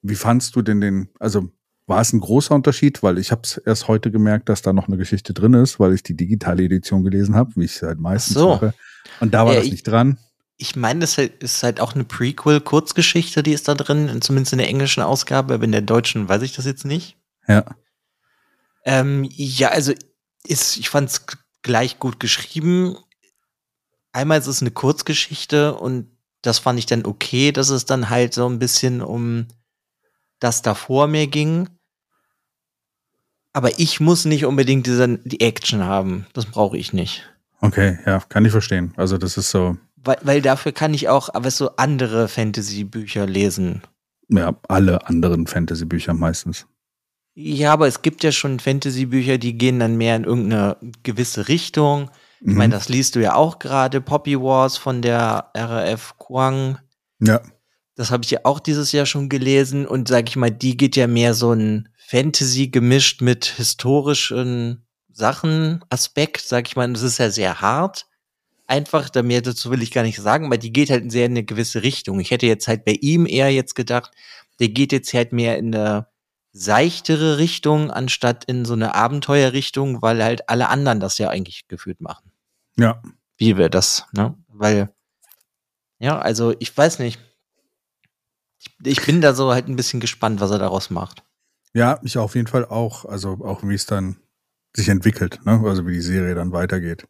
[0.02, 1.48] wie fandst du denn den, also
[1.86, 4.88] war es ein großer Unterschied, weil ich habe es erst heute gemerkt, dass da noch
[4.88, 7.98] eine Geschichte drin ist, weil ich die digitale Edition gelesen habe, wie ich es halt
[7.98, 8.48] meistens so.
[8.48, 8.74] mache.
[9.20, 10.18] Und da war ja, das nicht dran.
[10.56, 14.68] Ich meine, das ist halt auch eine Prequel-Kurzgeschichte, die ist da drin, zumindest in der
[14.68, 17.16] englischen Ausgabe, aber in der deutschen weiß ich das jetzt nicht.
[17.48, 17.64] Ja.
[18.84, 19.92] Ähm, ja, also
[20.46, 21.26] ist, ich fand es
[21.62, 22.96] gleich gut geschrieben.
[24.12, 26.08] Einmal ist es eine Kurzgeschichte und
[26.42, 29.48] das fand ich dann okay, dass es dann halt so ein bisschen um
[30.38, 31.68] das da vor mir ging.
[33.52, 36.26] Aber ich muss nicht unbedingt diese, die Action haben.
[36.32, 37.22] Das brauche ich nicht.
[37.60, 38.92] Okay, ja, kann ich verstehen.
[38.96, 39.76] Also das ist so.
[40.04, 43.82] Weil, weil dafür kann ich auch aber so andere Fantasy-Bücher lesen.
[44.28, 46.66] Ja, alle anderen Fantasy-Bücher meistens.
[47.34, 52.10] Ja, aber es gibt ja schon Fantasy-Bücher, die gehen dann mehr in irgendeine gewisse Richtung.
[52.40, 52.56] Ich mhm.
[52.56, 56.78] meine, das liest du ja auch gerade, Poppy Wars von der RAF Kwang.
[57.20, 57.40] Ja.
[57.96, 60.96] Das habe ich ja auch dieses Jahr schon gelesen und sage ich mal, die geht
[60.96, 67.18] ja mehr so ein Fantasy gemischt mit historischen Sachen Aspekt, sag ich mal, das ist
[67.18, 68.06] ja sehr hart.
[68.66, 71.32] Einfach, da mehr dazu will ich gar nicht sagen, aber die geht halt sehr in
[71.32, 72.18] eine gewisse Richtung.
[72.20, 74.12] Ich hätte jetzt halt bei ihm eher jetzt gedacht,
[74.58, 76.06] der geht jetzt halt mehr in eine
[76.52, 82.00] seichtere Richtung, anstatt in so eine Abenteuerrichtung, weil halt alle anderen das ja eigentlich gefühlt
[82.00, 82.30] machen.
[82.76, 83.02] Ja.
[83.36, 84.36] Wie wir das, ne?
[84.48, 84.94] Weil,
[85.98, 87.18] ja, also ich weiß nicht
[88.82, 91.22] ich bin da so halt ein bisschen gespannt, was er daraus macht.
[91.72, 93.04] Ja, ich auf jeden Fall auch.
[93.04, 94.16] Also auch wie es dann
[94.74, 95.62] sich entwickelt, ne?
[95.64, 97.06] Also wie die Serie dann weitergeht.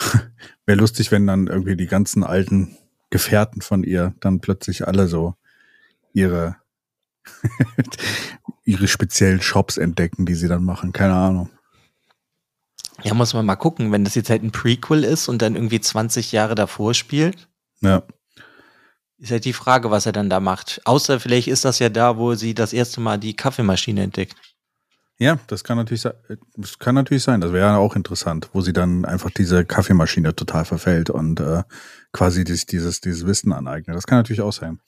[0.66, 2.76] Wäre lustig, wenn dann irgendwie die ganzen alten
[3.10, 5.34] Gefährten von ihr dann plötzlich alle so
[6.12, 6.56] ihre
[8.64, 10.92] ihre speziellen Shops entdecken, die sie dann machen.
[10.92, 11.50] Keine Ahnung.
[13.02, 15.80] Ja, muss man mal gucken, wenn das jetzt halt ein Prequel ist und dann irgendwie
[15.80, 17.48] 20 Jahre davor spielt.
[17.80, 18.02] Ja.
[19.18, 20.80] Ist halt die Frage, was er dann da macht.
[20.84, 24.36] Außer vielleicht ist das ja da, wo sie das erste Mal die Kaffeemaschine entdeckt.
[25.20, 26.14] Ja, das kann natürlich sein.
[26.56, 27.42] Das kann natürlich sein.
[27.42, 31.62] Das wäre ja auch interessant, wo sie dann einfach diese Kaffeemaschine total verfällt und äh,
[32.10, 33.94] quasi dieses, dieses, dieses Wissen aneignet.
[33.94, 34.80] Das kann natürlich auch sein.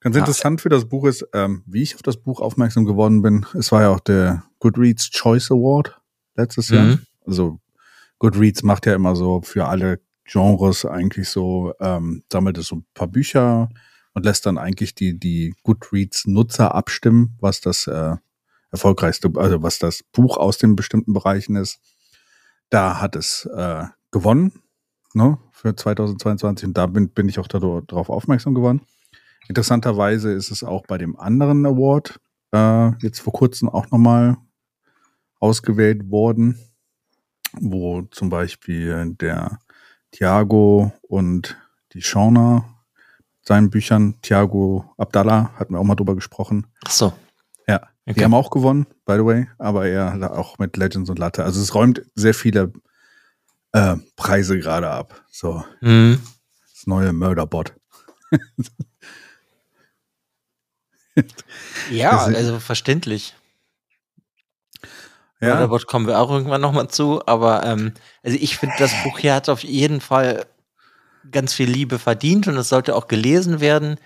[0.00, 3.46] Ganz interessant für das Buch ist, ähm, wie ich auf das Buch aufmerksam geworden bin.
[3.54, 6.00] Es war ja auch der Goodreads Choice Award
[6.34, 6.84] letztes Jahr.
[6.84, 6.98] Mhm.
[7.24, 7.60] Also
[8.18, 12.86] Goodreads macht ja immer so für alle Genres eigentlich so, ähm, sammelt es so ein
[12.92, 13.68] paar Bücher
[14.14, 18.16] und lässt dann eigentlich die, die Goodreads-Nutzer abstimmen, was das äh,
[18.74, 21.78] erfolgreichste, also was das Buch aus den bestimmten Bereichen ist.
[22.70, 24.52] Da hat es äh, gewonnen,
[25.14, 28.82] ne, für 2022 und da bin, bin ich auch darauf aufmerksam geworden.
[29.48, 32.18] Interessanterweise ist es auch bei dem anderen Award
[32.52, 34.38] äh, jetzt vor kurzem auch nochmal
[35.38, 36.58] ausgewählt worden,
[37.52, 39.60] wo zum Beispiel der
[40.10, 41.56] Thiago und
[41.92, 42.64] die Shauna
[43.42, 46.66] seinen Büchern, Thiago Abdallah, hatten wir auch mal drüber gesprochen.
[46.84, 47.12] Ach so.
[48.06, 48.18] Ja, Okay.
[48.20, 51.44] die haben auch gewonnen, by the way, aber er auch mit Legends und Latte.
[51.44, 52.72] Also es räumt sehr viele
[53.72, 55.24] äh, Preise gerade ab.
[55.30, 56.20] So, Mhm.
[56.70, 57.74] das neue Murderbot.
[61.90, 63.34] Ja, also verständlich.
[65.40, 65.66] Ja, Ja.
[65.66, 67.24] Da kommen wir auch irgendwann nochmal zu.
[67.26, 70.46] Aber ähm, also ich finde, das Buch hier hat auf jeden Fall
[71.30, 73.98] ganz viel Liebe verdient und es sollte auch gelesen werden.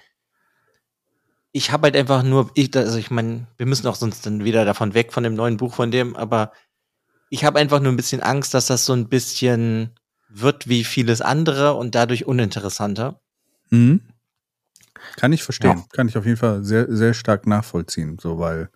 [1.52, 4.64] Ich habe halt einfach nur, ich, also ich meine, wir müssen auch sonst dann wieder
[4.64, 6.52] davon weg von dem neuen Buch von dem, aber
[7.30, 9.90] ich habe einfach nur ein bisschen Angst, dass das so ein bisschen
[10.28, 13.20] wird wie vieles andere und dadurch uninteressanter.
[13.70, 14.00] Mhm.
[15.16, 15.78] Kann ich verstehen.
[15.78, 15.84] Ja.
[15.92, 18.18] Kann ich auf jeden Fall sehr, sehr stark nachvollziehen.
[18.20, 18.68] So, weil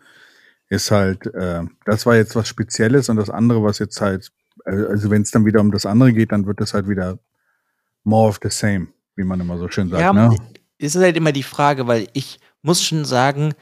[0.68, 4.30] ist halt, äh, das war jetzt was Spezielles und das andere, was jetzt halt,
[4.64, 7.18] also wenn es dann wieder um das andere geht, dann wird es halt wieder
[8.04, 10.00] more of the same, wie man immer so schön sagt.
[10.00, 10.34] Ja, ne?
[10.78, 13.54] ist halt immer die Frage, weil ich muss schon sagen,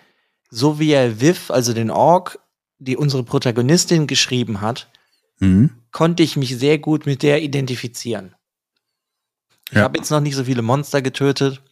[0.50, 2.38] so wie er Viv, also den Ork,
[2.78, 4.90] die unsere Protagonistin geschrieben hat,
[5.38, 5.70] Mhm.
[5.90, 8.34] konnte ich mich sehr gut mit der identifizieren.
[9.70, 9.82] Ich Ja.
[9.82, 11.62] habe jetzt noch nicht so viele Monster getötet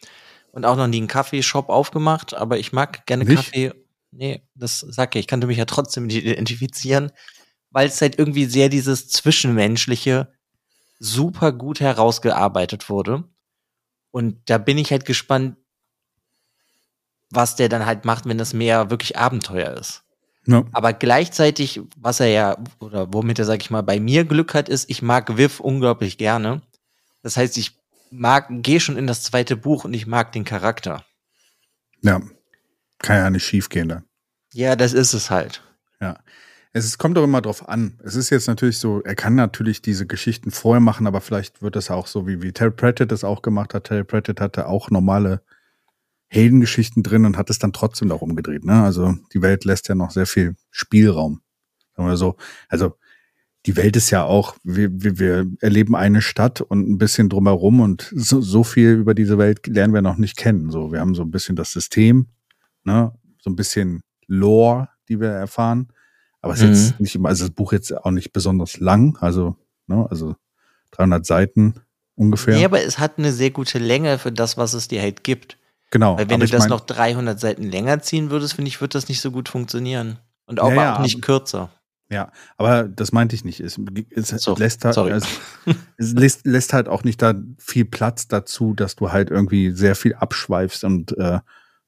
[0.52, 3.36] und auch noch nie einen Kaffeeshop aufgemacht, aber ich mag gerne Nicht?
[3.36, 3.72] Kaffee.
[4.10, 7.12] Nee, das sag ich, ich kannte mich ja trotzdem mit identifizieren,
[7.70, 10.32] weil es halt irgendwie sehr dieses Zwischenmenschliche
[10.98, 13.24] super gut herausgearbeitet wurde.
[14.10, 15.56] Und da bin ich halt gespannt,
[17.30, 20.02] was der dann halt macht, wenn das mehr wirklich Abenteuer ist.
[20.46, 20.64] Ja.
[20.72, 24.68] Aber gleichzeitig, was er ja, oder womit er, sag ich mal, bei mir Glück hat,
[24.68, 26.62] ist, ich mag Viv unglaublich gerne.
[27.22, 27.76] Das heißt, ich
[28.10, 31.04] mag, gehe schon in das zweite Buch und ich mag den Charakter.
[32.02, 32.20] ja.
[33.00, 34.04] Kann ja nicht schief gehen dann.
[34.52, 35.62] Ja, das ist es halt.
[36.00, 36.18] Ja.
[36.72, 37.98] Es ist, kommt doch immer drauf an.
[38.02, 41.76] Es ist jetzt natürlich so, er kann natürlich diese Geschichten vorher machen, aber vielleicht wird
[41.76, 43.84] es auch so, wie, wie Terry Pratchett das auch gemacht hat.
[43.84, 45.42] Terry Pratchett hatte auch normale
[46.28, 48.64] Heldengeschichten drin und hat es dann trotzdem noch umgedreht.
[48.64, 48.82] Ne?
[48.82, 51.40] Also die Welt lässt ja noch sehr viel Spielraum.
[51.96, 52.36] Sagen wir so.
[52.68, 52.96] Also
[53.66, 57.80] die Welt ist ja auch, wir, wir, wir erleben eine Stadt und ein bisschen drumherum
[57.80, 60.70] und so, so viel über diese Welt lernen wir noch nicht kennen.
[60.70, 62.28] So, wir haben so ein bisschen das System,
[62.84, 63.12] ne?
[63.40, 65.88] so ein bisschen Lore, die wir erfahren.
[66.40, 66.74] Aber es ist Mhm.
[66.90, 69.56] jetzt nicht immer, also das Buch jetzt auch nicht besonders lang, also,
[69.88, 70.36] ne, also
[70.92, 71.74] 300 Seiten
[72.14, 72.56] ungefähr.
[72.56, 75.57] Nee, aber es hat eine sehr gute Länge für das, was es dir halt gibt.
[75.90, 76.16] Genau.
[76.18, 79.08] Weil wenn du das mein- noch 300 Seiten länger ziehen würdest, finde ich, wird das
[79.08, 80.18] nicht so gut funktionieren.
[80.46, 81.70] Und auch, Ja, ja, auch nicht aber- kürzer.
[82.10, 83.60] Ja, aber das meinte ich nicht.
[83.60, 83.78] Es,
[84.12, 85.12] es So, lässt halt, sorry.
[85.98, 89.94] es, lässt, lässt halt auch nicht da viel Platz dazu, dass du halt irgendwie sehr
[89.94, 91.40] viel abschweifst und äh,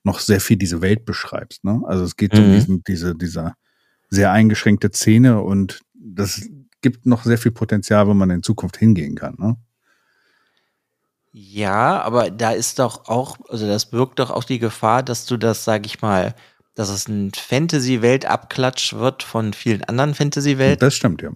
[0.05, 1.65] noch sehr viel diese Welt beschreibst.
[1.65, 1.81] Ne?
[1.87, 2.53] Also es geht um Mhm.
[2.53, 3.55] diesen, diese, dieser
[4.11, 6.43] sehr eingeschränkte Szene und das
[6.83, 9.37] gibt noch sehr viel Potenzial, wenn man in Zukunft hingehen kann.
[9.39, 9.57] Ne?
[11.33, 15.37] Ja, aber da ist doch auch, also das birgt doch auch die Gefahr, dass du
[15.37, 16.35] das, sag ich mal,
[16.75, 20.81] dass es ein Fantasy-Welt-Abklatsch wird von vielen anderen Fantasy-Welten.
[20.81, 21.31] Das stimmt, ja.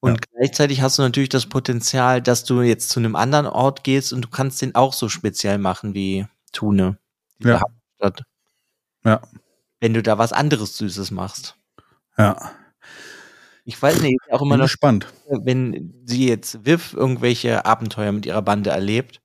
[0.00, 4.12] Und gleichzeitig hast du natürlich das Potenzial, dass du jetzt zu einem anderen Ort gehst
[4.12, 6.98] und du kannst den auch so speziell machen wie Thune.
[7.40, 7.60] Ja.
[7.60, 8.24] Hauptstadt.
[9.04, 9.22] Ja.
[9.80, 11.56] Wenn du da was anderes Süßes machst.
[12.16, 12.52] Ja,
[13.68, 15.08] Ich weiß nicht, auch immer noch, gespannt.
[15.28, 19.20] wenn sie jetzt Viv irgendwelche Abenteuer mit ihrer Bande erlebt,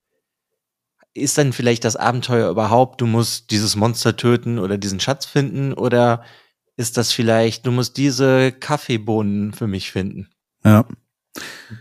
[1.14, 5.74] ist dann vielleicht das Abenteuer überhaupt, du musst dieses Monster töten oder diesen Schatz finden
[5.74, 6.24] oder
[6.76, 10.30] ist das vielleicht, du musst diese Kaffeebohnen für mich finden?
[10.64, 10.86] Ja,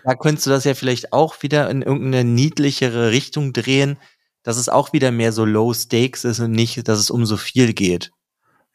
[0.04, 3.98] Da könntest du das ja vielleicht auch wieder in irgendeine niedlichere Richtung drehen,
[4.42, 7.36] dass es auch wieder mehr so Low Stakes ist und nicht, dass es um so
[7.36, 8.12] viel geht.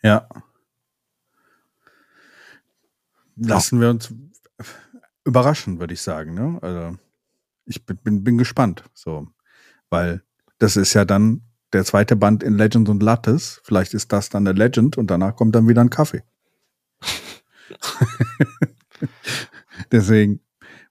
[0.03, 0.27] ja.
[3.35, 4.13] Lassen wir uns
[5.25, 6.33] überraschen, würde ich sagen.
[6.33, 6.59] Ne?
[6.61, 6.97] Also
[7.65, 9.27] ich bin, bin, bin gespannt, so,
[9.89, 10.21] weil
[10.59, 11.41] das ist ja dann
[11.73, 13.61] der zweite Band in Legends und Lattes.
[13.63, 16.23] Vielleicht ist das dann der Legend und danach kommt dann wieder ein Kaffee.
[19.91, 20.39] Deswegen,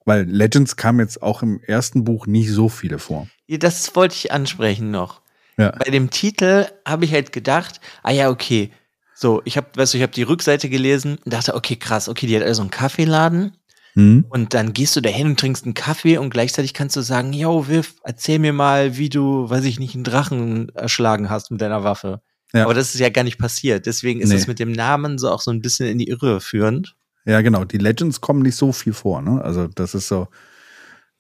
[0.04, 3.28] weil Legends kam jetzt auch im ersten Buch nicht so viele vor.
[3.48, 5.22] Das wollte ich ansprechen noch.
[5.56, 5.70] Ja.
[5.70, 8.70] Bei dem Titel habe ich halt gedacht, ah ja, okay.
[9.14, 12.26] So, ich habe, weißt du, ich habe die Rückseite gelesen und dachte, okay, krass, okay,
[12.26, 13.52] die hat also einen Kaffeeladen
[13.96, 14.24] Hm?
[14.28, 17.32] und dann gehst du da hin und trinkst einen Kaffee und gleichzeitig kannst du sagen,
[17.32, 21.60] yo, Viv, erzähl mir mal, wie du, weiß ich nicht, einen Drachen erschlagen hast mit
[21.60, 22.20] deiner Waffe.
[22.52, 22.64] Ja.
[22.64, 23.86] Aber das ist ja gar nicht passiert.
[23.86, 24.34] Deswegen ist Nee.
[24.34, 26.96] es mit dem Namen so auch so ein bisschen in die Irre führend.
[27.24, 27.64] Ja, genau.
[27.64, 29.40] Die Legends kommen nicht so viel vor, ne?
[29.42, 30.26] Also, das ist so,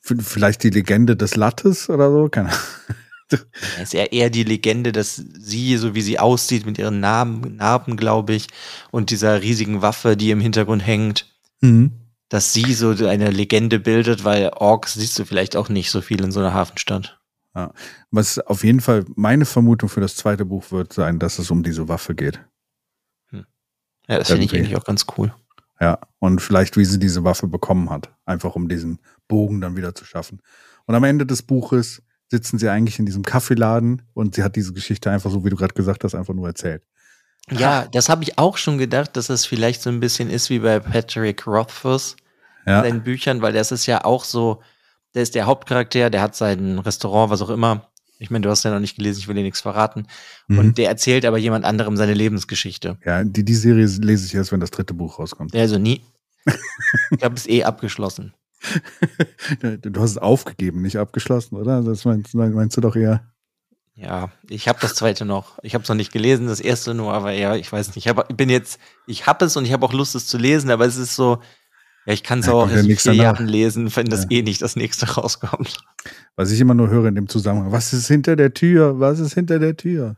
[0.00, 2.60] vielleicht die Legende des Lattes oder so, keine Ahnung.
[3.30, 7.56] Es ist ja eher die Legende, dass sie, so wie sie aussieht, mit ihren Narben,
[7.56, 8.48] Narben glaube ich,
[8.90, 11.92] und dieser riesigen Waffe, die im Hintergrund hängt, Mhm.
[12.28, 16.22] dass sie so eine Legende bildet, weil Orks siehst du vielleicht auch nicht so viel
[16.22, 17.18] in so einer Hafenstadt.
[18.10, 21.62] Was auf jeden Fall meine Vermutung für das zweite Buch wird sein, dass es um
[21.62, 22.40] diese Waffe geht.
[23.32, 25.32] Ja, das finde ich eigentlich auch ganz cool.
[25.80, 28.12] Ja, und vielleicht, wie sie diese Waffe bekommen hat.
[28.26, 30.40] Einfach um diesen Bogen dann wieder zu schaffen.
[30.86, 34.72] Und am Ende des Buches sitzen sie eigentlich in diesem Kaffeeladen und sie hat diese
[34.72, 36.82] Geschichte einfach so, wie du gerade gesagt hast, einfach nur erzählt.
[37.50, 40.60] Ja, das habe ich auch schon gedacht, dass es vielleicht so ein bisschen ist wie
[40.60, 42.16] bei Patrick Rothfuss
[42.64, 44.62] in Ja, seinen Büchern, weil das ist ja auch so,
[45.14, 47.90] der ist der Hauptcharakter, der hat sein Restaurant, was auch immer.
[48.18, 50.06] Ich meine, du hast ja noch nicht gelesen, ich will dir nichts verraten.
[50.48, 50.58] Mhm.
[50.58, 52.96] Und der erzählt aber jemand anderem seine Lebensgeschichte.
[53.04, 55.54] ja die, die Serie lese ich erst, wenn das dritte Buch rauskommt.
[55.54, 56.02] Also nie.
[57.10, 58.32] ich habe es eh abgeschlossen.
[59.82, 61.82] Du hast es aufgegeben, nicht abgeschlossen, oder?
[61.82, 63.24] Das meinst, meinst du doch eher.
[63.96, 65.58] Ja, ich habe das zweite noch.
[65.62, 67.98] Ich habe es noch nicht gelesen, das erste nur, aber ja, ich weiß nicht.
[67.98, 70.70] Ich, hab, bin jetzt, ich habe es und ich habe auch Lust, es zu lesen,
[70.70, 71.40] aber es ist so,
[72.06, 73.22] ja, ich kann es Ja, auch erst in vier danach.
[73.38, 74.30] Jahren lesen, wenn das Ja.
[74.38, 75.76] eh nicht das nächste rauskommt.
[76.34, 78.98] Was ich immer nur höre in dem Zusammenhang, was ist hinter der Tür?
[78.98, 80.16] Was ist hinter der Tür?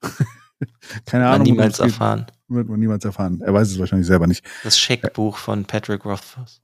[1.06, 1.46] Keine Ahnung.
[1.46, 1.86] niemals geht.
[1.86, 2.26] erfahren.
[2.48, 3.40] Wird man niemals erfahren.
[3.40, 4.44] Er weiß es wahrscheinlich selber nicht.
[4.64, 6.62] Das Scheckbuch von Patrick Rothfuss.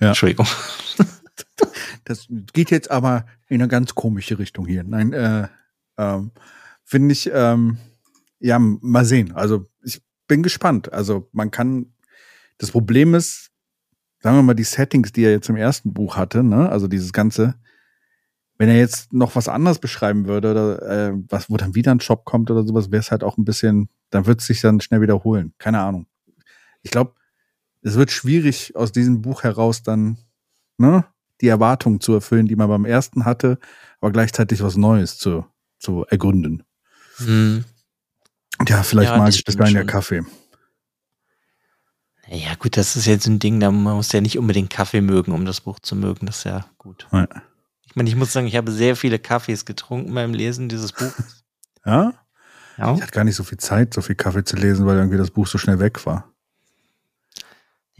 [0.00, 0.08] Ja.
[0.08, 0.46] Entschuldigung.
[2.04, 4.82] Das geht jetzt aber in eine ganz komische Richtung hier.
[4.82, 5.48] Nein, äh,
[5.98, 6.30] ähm,
[6.82, 7.76] finde ich, ähm,
[8.38, 9.32] ja, mal sehen.
[9.32, 10.92] Also ich bin gespannt.
[10.92, 11.92] Also man kann,
[12.56, 13.50] das Problem ist,
[14.20, 17.12] sagen wir mal, die Settings, die er jetzt im ersten Buch hatte, ne, also dieses
[17.12, 17.56] Ganze,
[18.56, 22.00] wenn er jetzt noch was anderes beschreiben würde oder äh, was, wo dann wieder ein
[22.00, 24.80] Shop kommt oder sowas, wäre es halt auch ein bisschen, dann wird es sich dann
[24.80, 25.52] schnell wiederholen.
[25.58, 26.06] Keine Ahnung.
[26.82, 27.14] Ich glaube,
[27.82, 30.18] es wird schwierig aus diesem Buch heraus dann,
[30.78, 31.04] ne,
[31.40, 33.58] die Erwartungen zu erfüllen, die man beim ersten hatte,
[34.00, 35.46] aber gleichzeitig was Neues zu,
[35.78, 36.64] zu ergründen.
[37.18, 37.64] Hm.
[38.66, 39.84] Ja, vielleicht Ja, mag ich bis dahin ja.
[39.84, 40.22] Kaffee.
[42.30, 45.32] Ja, gut, das ist jetzt ein Ding, da man muss ja nicht unbedingt Kaffee mögen,
[45.32, 46.26] um das Buch zu mögen.
[46.26, 47.06] Das ist ja gut.
[47.10, 47.26] Ja.
[47.86, 51.44] Ich meine, ich muss sagen, ich habe sehr viele Kaffees getrunken beim Lesen dieses Buches.
[51.86, 52.12] Ja?
[52.76, 52.94] Ja.
[52.94, 55.30] Ich hatte gar nicht so viel Zeit, so viel Kaffee zu lesen, weil irgendwie das
[55.30, 56.30] Buch so schnell weg war.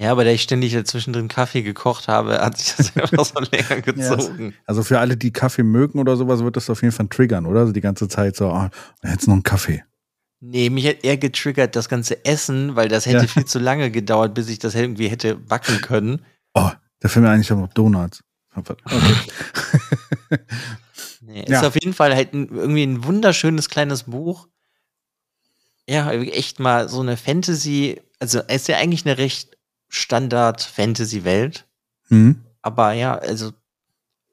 [0.00, 3.40] Ja, aber da ich ständig dazwischen drin Kaffee gekocht habe, hat sich das einfach so
[3.50, 4.54] länger gezogen.
[4.64, 7.60] Also für alle, die Kaffee mögen oder sowas, wird das auf jeden Fall triggern, oder?
[7.60, 8.70] Also die ganze Zeit so, ah,
[9.04, 9.82] jetzt noch einen Kaffee.
[10.40, 13.26] Nee, mich hat eher getriggert das ganze Essen, weil das hätte Ja.
[13.26, 16.24] viel zu lange gedauert, bis ich das irgendwie hätte backen können.
[16.54, 18.22] Oh, da fällt mir eigentlich auch noch Donuts.
[18.54, 18.74] Okay.
[21.20, 21.58] Nee, Ja.
[21.60, 24.48] Ist auf jeden Fall halt ein, irgendwie ein wunderschönes kleines Buch.
[25.88, 29.57] Ja, echt mal so eine Fantasy, also es ist ja eigentlich eine recht
[29.88, 31.66] Standard-Fantasy-Welt.
[32.08, 32.44] Hm?
[32.62, 33.52] Aber ja, also,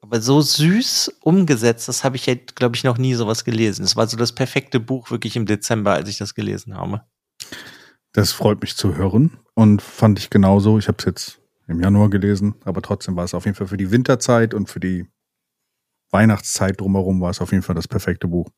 [0.00, 3.84] aber so süß umgesetzt, das habe ich halt, glaube ich, noch nie sowas gelesen.
[3.84, 7.02] Es war so das perfekte Buch wirklich im Dezember, als ich das gelesen habe.
[8.12, 10.78] Das freut mich zu hören und fand ich genauso.
[10.78, 13.76] Ich habe es jetzt im Januar gelesen, aber trotzdem war es auf jeden Fall für
[13.76, 15.06] die Winterzeit und für die
[16.10, 18.48] Weihnachtszeit drumherum war es auf jeden Fall das perfekte Buch.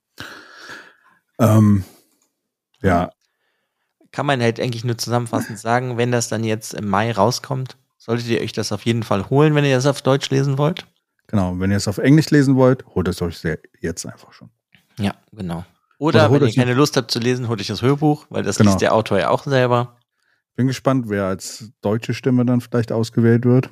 [1.38, 1.84] Ähm,
[2.82, 3.10] ja,
[4.12, 8.26] Kann man halt eigentlich nur zusammenfassend sagen, wenn das dann jetzt im Mai rauskommt, solltet
[8.28, 10.86] ihr euch das auf jeden Fall holen, wenn ihr das auf Deutsch lesen wollt.
[11.26, 11.58] genau.
[11.58, 13.42] Wenn ihr es auf Englisch lesen wollt, holt es euch
[13.80, 14.50] jetzt einfach schon.
[14.98, 15.64] Ja, genau.
[15.98, 18.42] Oder Oder holt wenn ihr keine Lust habt zu lesen, holt euch das Hörbuch, weil
[18.44, 18.70] das Genau.
[18.70, 19.96] liest der Autor ja auch selber.
[20.56, 23.70] Bin gespannt, wer als deutsche Stimme dann vielleicht ausgewählt wird.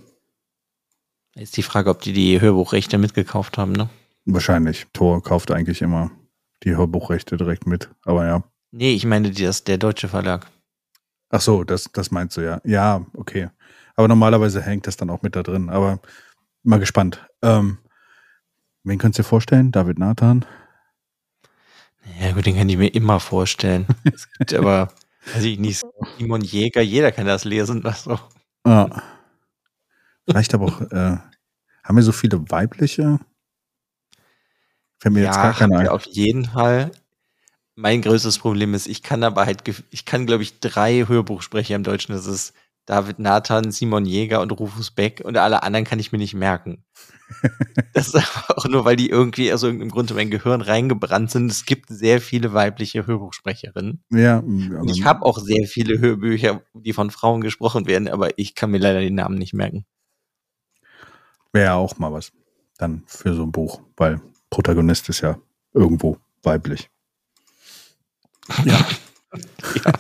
[1.35, 3.89] Ist die Frage, ob die die Hörbuchrechte mitgekauft haben, ne?
[4.25, 4.87] Wahrscheinlich.
[4.93, 6.11] Thor kauft eigentlich immer
[6.63, 7.91] die Hörbuchrechte direkt mit.
[8.05, 8.43] Aber ja.
[8.77, 10.47] Nee, ich meine das, der deutsche Verlag.
[11.31, 12.61] Ach so, das, das meinst du ja.
[12.65, 13.49] Ja, okay.
[13.97, 15.71] Aber normalerweise hängt das dann auch mit da drin.
[15.71, 16.01] Aber
[16.63, 17.27] mal gespannt.
[17.43, 17.79] Ähm,
[18.85, 19.73] wen könntest du dir vorstellen?
[19.73, 20.45] David Nathan?
[22.21, 23.87] Ja gut, den kann ich mir immer vorstellen.
[24.05, 24.93] es gibt aber,
[25.35, 25.83] weiß ich nicht,
[26.19, 27.85] Simon Jäger, jeder kann das lesen.
[27.85, 28.19] Also.
[28.67, 28.89] Ja.
[30.29, 31.17] Vielleicht aber auch, äh,
[31.85, 33.19] haben wir so viele weibliche?
[34.99, 35.89] Fällt mir jetzt gar Ja, keine ein.
[35.89, 36.91] auf jeden Fall.
[37.77, 41.85] Mein größtes Problem ist, ich kann aber halt, ich kann, glaube ich, drei Hörbuchsprecher im
[41.85, 42.15] Deutschen.
[42.15, 42.55] Das ist
[42.87, 46.85] David Nathan, Simon Jäger und Rufus Beck und alle anderen kann ich mir nicht merken.
[47.93, 51.31] das ist aber auch nur, weil die irgendwie aus irgendeinem Grund in mein Gehirn reingebrannt
[51.31, 51.51] sind.
[51.51, 54.03] Es gibt sehr viele weibliche Hörbuchsprecherinnen.
[54.11, 58.55] Ja, Und ich habe auch sehr viele Hörbücher, die von Frauen gesprochen werden, aber ich
[58.55, 59.85] kann mir leider die Namen nicht merken.
[61.53, 62.33] wäre ja auch mal was
[62.79, 64.21] dann für so ein Buch, weil
[64.51, 65.39] Protagonist ist ja
[65.73, 66.89] irgendwo weiblich.
[68.65, 68.87] Ja.
[69.85, 69.93] Ja.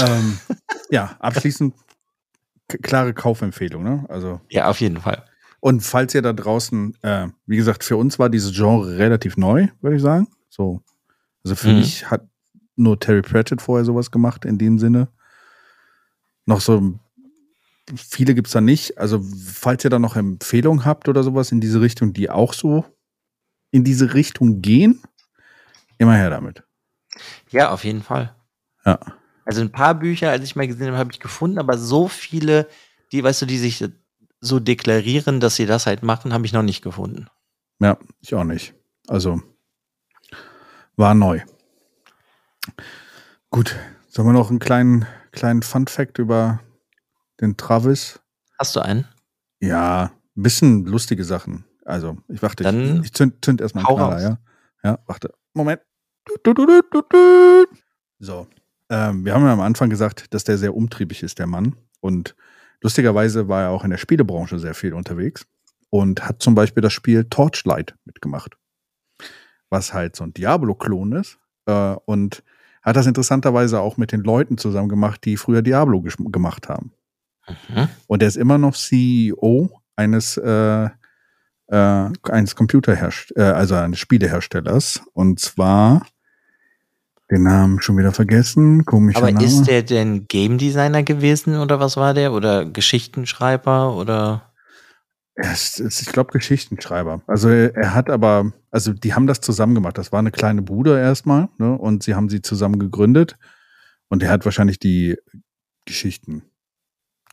[0.00, 0.38] ähm,
[0.90, 1.74] ja, abschließend
[2.82, 4.06] klare Kaufempfehlung, ne?
[4.08, 5.24] Also ja, auf jeden Fall.
[5.60, 9.68] Und falls ihr da draußen, äh, wie gesagt, für uns war dieses Genre relativ neu,
[9.80, 10.28] würde ich sagen.
[10.48, 10.80] So,
[11.44, 11.76] also für Mhm.
[11.76, 12.26] mich hat
[12.76, 15.08] nur Terry Pratchett vorher sowas gemacht in dem Sinne.
[16.46, 16.98] Noch so
[17.94, 18.98] viele gibt's da nicht.
[18.98, 22.84] Also falls ihr da noch Empfehlungen habt oder sowas in diese Richtung, die auch so
[23.70, 25.02] in diese Richtung gehen,
[25.98, 26.62] immer her damit.
[27.50, 28.34] Ja, auf jeden Fall.
[28.84, 28.98] Ja.
[29.44, 32.68] Also ein paar Bücher, als ich mal gesehen habe, habe ich gefunden, aber so viele,
[33.12, 33.84] die, weißt du, die sich
[34.40, 37.28] so deklarieren, dass sie das halt machen, habe ich noch nicht gefunden.
[37.80, 38.74] Ja, ich auch nicht.
[39.06, 39.40] Also
[40.96, 41.40] war neu.
[43.50, 43.76] Gut,
[44.08, 46.60] sollen wir noch einen kleinen, kleinen Fun-Fact über
[47.40, 48.20] den Travis?
[48.58, 49.06] Hast du einen?
[49.60, 51.64] Ja, ein bisschen lustige Sachen.
[51.84, 54.38] Also, ich warte, Dann ich, ich zünd, zünd erstmal einen Knaller, ja?
[54.82, 55.32] Ja, warte.
[55.56, 55.80] Moment.
[58.18, 58.46] So.
[58.88, 61.76] Ähm, wir haben ja am Anfang gesagt, dass der sehr umtriebig ist, der Mann.
[62.00, 62.36] Und
[62.82, 65.46] lustigerweise war er auch in der Spielebranche sehr viel unterwegs
[65.90, 68.56] und hat zum Beispiel das Spiel Torchlight mitgemacht.
[69.70, 71.38] Was halt so ein Diablo-Klon ist.
[71.66, 72.42] Äh, und
[72.82, 76.92] hat das interessanterweise auch mit den Leuten zusammen gemacht, die früher Diablo gemacht haben.
[77.48, 77.88] Mhm.
[78.06, 80.88] Und er ist immer noch CEO eines, äh,
[81.68, 85.00] äh, eines Computerherst äh, also eines Spieleherstellers.
[85.12, 86.06] Und zwar
[87.30, 88.84] den Namen schon wieder vergessen.
[88.84, 89.44] Komischer Aber Name.
[89.44, 92.32] ist der denn Game Designer gewesen oder was war der?
[92.32, 94.52] Oder Geschichtenschreiber oder?
[95.34, 97.20] Er ist, ist, ich glaube, Geschichtenschreiber.
[97.26, 99.98] Also er, er hat aber, also die haben das zusammen gemacht.
[99.98, 101.76] Das war eine kleine Bude erstmal, ne?
[101.76, 103.36] Und sie haben sie zusammen gegründet.
[104.08, 105.16] Und er hat wahrscheinlich die
[105.84, 106.44] Geschichten.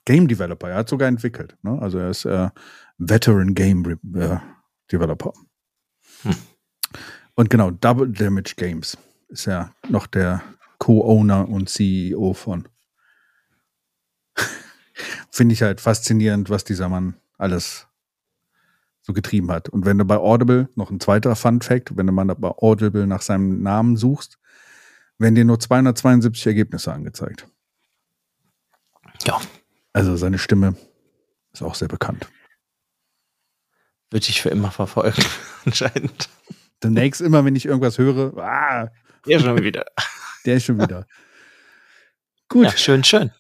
[0.06, 1.58] Game Developer, er hat sogar entwickelt.
[1.62, 1.80] Ne?
[1.82, 2.50] Also er ist äh,
[2.98, 3.86] Veteran Game
[4.16, 4.38] äh,
[4.92, 5.34] Developer.
[6.24, 6.36] Hm.
[7.36, 8.98] Und genau, Double Damage Games
[9.30, 10.44] ist ja noch der
[10.78, 12.68] Co-Owner und CEO von.
[15.32, 17.88] Finde ich halt faszinierend, was dieser Mann alles
[19.02, 19.70] so getrieben hat.
[19.70, 23.08] Und wenn du bei Audible, noch ein zweiter Fun Fact, wenn du mal bei Audible
[23.08, 24.40] nach seinem Namen suchst,
[25.18, 27.48] werden dir nur 272 Ergebnisse angezeigt.
[29.26, 29.40] Ja,
[29.94, 30.76] Also seine Stimme
[31.54, 32.28] ist auch sehr bekannt.
[34.12, 35.24] würde ich für immer verfolgen.
[35.66, 36.30] Anscheinend.
[36.84, 38.90] Demnächst immer, wenn ich irgendwas höre, ah,
[39.26, 39.86] Ja, schon wieder.
[40.46, 41.08] der ist schon wieder.
[42.50, 43.32] Gut, Ja, schön, schön.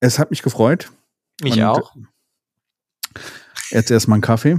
[0.00, 0.90] es hat mich gefreut.
[1.42, 1.94] Mich Und auch.
[3.70, 4.58] Jetzt erstmal einen Kaffee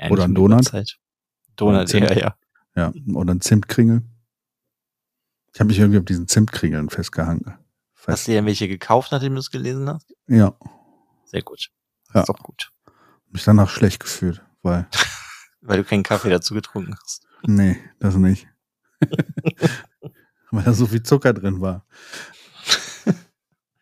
[0.00, 0.98] Ja, oder nicht ein die Donut.
[1.56, 2.36] Donut eher, ja.
[2.74, 4.02] ja, oder einen Zimtkringel.
[5.52, 7.54] Ich habe mich irgendwie auf diesen Zimtkringeln festgehangen.
[8.06, 10.12] Hast du dir welche gekauft, nachdem du es gelesen hast?
[10.26, 10.54] Ja,
[11.24, 11.68] Sehr gut.
[12.14, 12.20] Ja.
[12.20, 12.72] Ist doch gut.
[13.30, 14.86] mich danach schlecht gefühlt, weil,
[15.60, 17.26] Weil du keinen Kaffee dazu getrunken hast.
[17.42, 18.46] nee, das nicht.
[20.50, 21.86] weil da so viel Zucker drin war.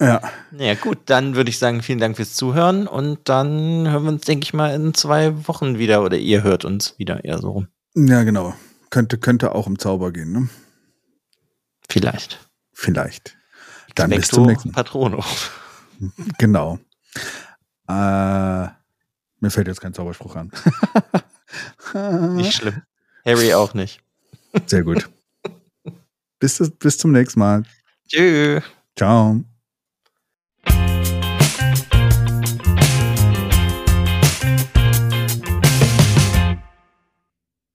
[0.01, 0.21] Ja,
[0.53, 4.25] Naja, gut, dann würde ich sagen, vielen Dank fürs Zuhören und dann hören wir uns,
[4.27, 7.69] denke ich mal, in zwei Wochen wieder oder ihr hört uns wieder eher so rum.
[7.97, 8.55] ja, genau.
[8.91, 10.49] Könnte, könnte auch im Zauber gehen, ne?
[11.91, 12.49] Vielleicht.
[12.73, 13.37] Vielleicht.
[13.99, 14.75] Dann bis Expecto zum nächsten Mal.
[14.75, 15.25] Patrono.
[16.39, 16.79] Genau.
[17.89, 18.69] Äh,
[19.41, 20.53] mir fällt jetzt kein Zauberspruch an.
[22.37, 22.83] Nicht schlimm.
[23.27, 24.01] Harry auch nicht.
[24.67, 25.11] Sehr gut.
[26.39, 27.65] bis, bis zum nächsten Mal.
[28.09, 28.63] Tschüss.
[28.97, 29.43] Ciao.